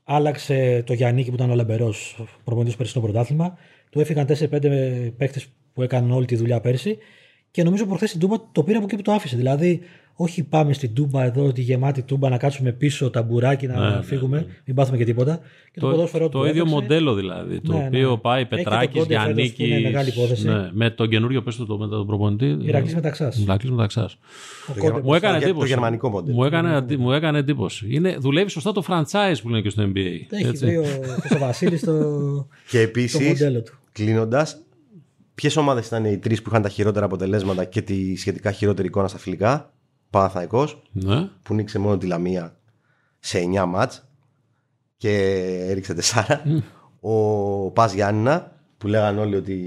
[0.05, 3.57] άλλαξε το Γιάννη που ήταν ο Λεμπερός προπονητής πέρσι στο πρωτάθλημα.
[3.91, 6.99] Του έφυγαν 4-5 παίκτες που έκαναν όλη τη δουλειά πέρσι.
[7.51, 9.37] Και νομίζω προχθές την Τούμπα το πήρε από εκεί που το άφησε.
[9.37, 9.81] Δηλαδή,
[10.15, 14.03] όχι πάμε στην Τούμπα εδώ, τη γεμάτη Τούμπα, να κάτσουμε πίσω τα μπουράκι να ναι,
[14.03, 15.41] φύγουμε, μην πάθουμε και τίποτα.
[15.73, 16.75] Και το, Το, ποδόσφαιρο το του ίδιο έπαιξε.
[16.81, 17.61] μοντέλο δηλαδή.
[17.61, 17.87] Το Ναι, ναι.
[17.87, 19.75] οποίο πάει Έχει και τον Πετράκης, Κόντε φέτος που Γιάννη.
[19.75, 20.47] είναι μεγάλη υπόθεση.
[20.49, 22.57] Ναι, με τον καινούριο πες το, το, με τον προπονητή.
[22.61, 23.39] Ηρακλής Μεταξάς.
[23.39, 24.13] Ηρακλής Μεταξάς.
[24.13, 24.17] Ο
[24.67, 25.69] Το Κόντε γερμα- Μου έκανε το εντύπωση.
[25.69, 26.37] γερμανικό μοντέλο.
[26.37, 27.87] Μου έκανε, αντι- μου έκανε εντύπωση.
[27.91, 29.99] Είναι, δουλεύει σωστά το franchise που λένε και στο NBA.
[30.31, 30.65] Έχει έτσι.
[30.67, 30.85] βρει ο,
[31.35, 31.93] ο Βασίλης το,
[32.69, 33.73] Και το επίση, μοντέλο του.
[33.93, 34.61] κλείνοντας,
[35.41, 39.09] ποιες ομάδες ήταν οι τρεις που είχαν τα χειρότερα αποτελέσματα και τη σχετικά χειρότερη εικόνα
[39.09, 39.73] στα φιλικά;
[40.11, 41.29] Παναθαϊκός, Ναι.
[41.43, 42.57] που νίξε μόνο τη Λαμία
[43.19, 44.09] σε 9 μάτς
[44.97, 45.13] και
[45.69, 46.41] έριξε 4.
[47.01, 49.59] Ο Πας Γιάννηνα που λέγαν όλοι ότι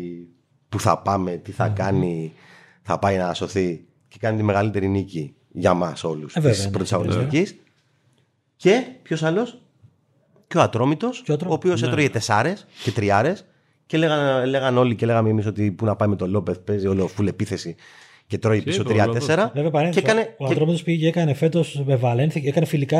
[0.69, 2.33] που θα πάμε, τι θα κάνει,
[2.81, 6.65] θα πάει να σωθεί και κάνει τη μεγαλύτερη νίκη για μας όλους Ε, βέβαια, της
[6.65, 6.71] ναι.
[6.71, 7.55] πρώτης αγωνιστικής.
[8.55, 9.61] Και ποιος άλλος;
[10.47, 11.57] Και ο Ατρόμητος, Και ο ο, Ατρόμητος.
[11.71, 13.45] οποίος έτρωγε τεσσάρες και τριάρες
[13.85, 16.87] και λέγαν, λέγαν όλοι και λέγαμε εμείς ότι που να πάει με τον Λόπεθ παίζει
[16.87, 17.75] όλο φουλ επίθεση
[18.27, 20.05] και τρώει πίσω το 3-4 Βέβαια, και παρένθεση.
[20.05, 22.97] έκανε, ο και- Ατρόμητος πήγε και έκανε φέτος με Βαλένθια και έκανε φιλικά.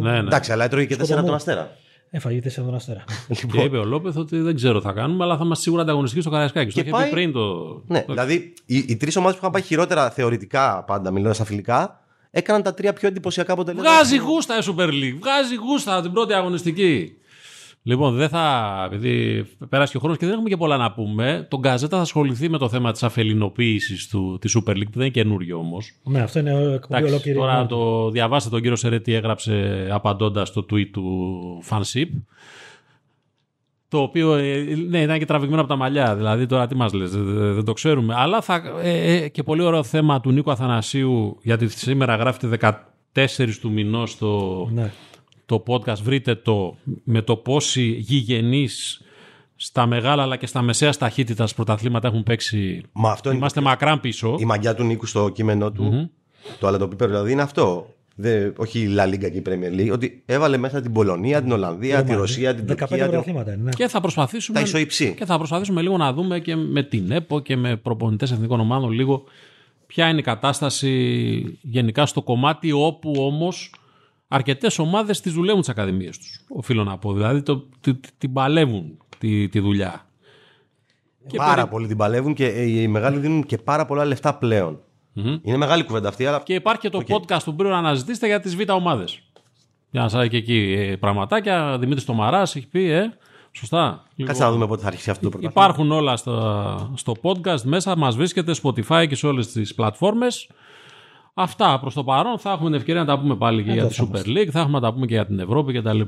[0.00, 0.18] Ναι, ναι.
[0.18, 1.26] Εντάξει, αλλά έτρωγε και 4 από Σκοτωμό.
[1.26, 1.76] τον Αστέρα.
[2.14, 3.04] Έφαγε τέσσερα τον αστέρα.
[3.52, 6.20] Και είπε ο Λόπεθ ότι δεν ξέρω τι θα κάνουμε, αλλά θα είμαστε σίγουρα ανταγωνιστικοί
[6.22, 6.66] στο Καραϊσκάκι.
[6.66, 7.56] Το Και είχε πει πάει- πριν το.
[7.86, 12.00] Ναι, δηλαδή οι, οι τρεις ομάδες που είχαν πάει χειρότερα θεωρητικά πάντα, μιλώντας στα φιλικά,
[12.30, 13.94] έκαναν τα τρία πιο εντυπωσιακά αποτελέσματα.
[13.94, 15.18] Βγάζει γούστα η Super League.
[15.20, 17.12] Βγάζει γούστα την πρώτη αγωνιστική.
[17.84, 18.88] Λοιπόν, δεν θα.
[18.92, 22.02] Επειδή πέρασε και ο χρόνος και δεν έχουμε και πολλά να πούμε, τον Γκαζέτα θα
[22.02, 24.10] ασχοληθεί με το θέμα της αφελινοποίησης
[24.40, 25.92] της Super League, που δεν είναι καινούριο όμως.
[26.02, 27.38] Ναι, αυτό είναι εκπομπή ολόκληρη.
[27.38, 27.66] Τώρα μόνο.
[27.66, 32.08] το διαβάστε τον κύριο Σερέτη έγραψε απαντώντας το tweet του Fanship.
[33.88, 36.16] Το οποίο ε, ναι, ήταν και τραβηγμένο από τα μαλλιά.
[36.16, 38.14] Δηλαδή τώρα τι μας λες, δεν, δεν το ξέρουμε.
[38.16, 42.74] Αλλά θα, ε, ε, και πολύ ωραίο θέμα του Νίκου Αθανασίου, γιατί σήμερα γράφεται
[43.14, 44.92] 14 του μηνός το, Ναι.
[45.46, 45.98] Το podcast.
[46.02, 49.00] Βρείτε το με το πόσοι γηγενείς
[49.56, 52.82] στα μεγάλα αλλά και στα μεσαία ταχύτητα πρωταθλήματα έχουν παίξει.
[52.92, 54.36] Μα αυτό είναι Είμαστε μακράν πίσω.
[54.38, 56.10] η μαγιά του Νίκου στο κείμενό του.
[56.60, 57.86] Το αλατοπίπερο δηλαδή είναι αυτό.
[58.14, 59.92] Δεν, όχι η La Liga και η Premier League.
[59.92, 62.96] Ότι έβαλε μέσα την Πολωνία, την Ολλανδία, τη Ρωσία, την 15 Τουρκία.
[62.96, 63.62] την- πρωταθλήματα είναι.
[63.62, 63.70] Ναι.
[63.70, 64.58] Και θα προσπαθήσουμε.
[64.58, 65.14] Τα ισοϊψή.
[65.18, 68.90] Και θα προσπαθήσουμε λίγο να δούμε και με την ΕΠΟ και με προπονητές εθνικών ομάδων
[68.90, 69.24] λίγο
[69.86, 73.72] ποια είναι η κατάσταση γενικά στο κομμάτι όπου όμως
[74.34, 76.40] αρκετές ομάδες τις δουλεύουν τις ακαδημίες τους.
[76.48, 77.12] Οφείλω να πω.
[77.12, 80.06] Δηλαδή το, τη- τη- την παλεύουν τη, τη δουλειά.
[81.26, 84.34] Και πάρα περι- πολύ την παλεύουν και ε, οι μεγάλοι δίνουν και πάρα πολλά λεφτά
[84.34, 84.80] πλέον.
[85.42, 88.40] Είναι μεγάλη κουβέντα αυτή, αλλά Και υπάρχει και το podcast που πρέπει να αναζητήσετε για
[88.40, 89.22] τις β' ομάδες.
[89.90, 91.76] Για να σας και εκεί ε, πραγματάκια.
[91.78, 93.12] Δημήτρης Τομαράς έχει πει, ε,
[93.52, 94.04] σωστά.
[94.24, 95.62] κάτσε να δούμε πότε θα αρχίσει αυτό το πρωτάθλημα.
[95.64, 100.48] Υπάρχουν όλα στο, στο podcast μέσα, μας βρίσκεται Spotify και σε όλες τις πλατφόρμες.
[101.34, 102.38] Αυτά προς το παρόν.
[102.38, 104.78] Θα έχουμε την ευκαιρία να τα πούμε πάλι και για τη Super League, θα έχουμε
[104.78, 106.00] να τα πούμε και για την Ευρώπη κτλ.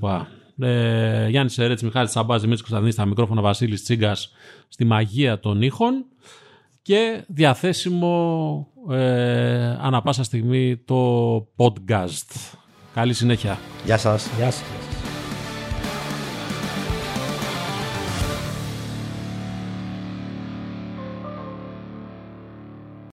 [0.59, 4.33] Ε, Γιάννη Σερέτης, Μιχάλης Τσαμπάς, Δημήτρης Κωνσταντίνης, στα μικρόφωνα Βασίλης Τσίγκας
[4.69, 6.05] στη μαγεία των ήχων
[6.83, 12.55] και διαθέσιμο ε, ανα πάσα στιγμή το podcast.
[12.95, 13.59] Καλή συνέχεια.
[13.85, 14.31] Γεια σας.
[14.37, 14.94] Γεια σας.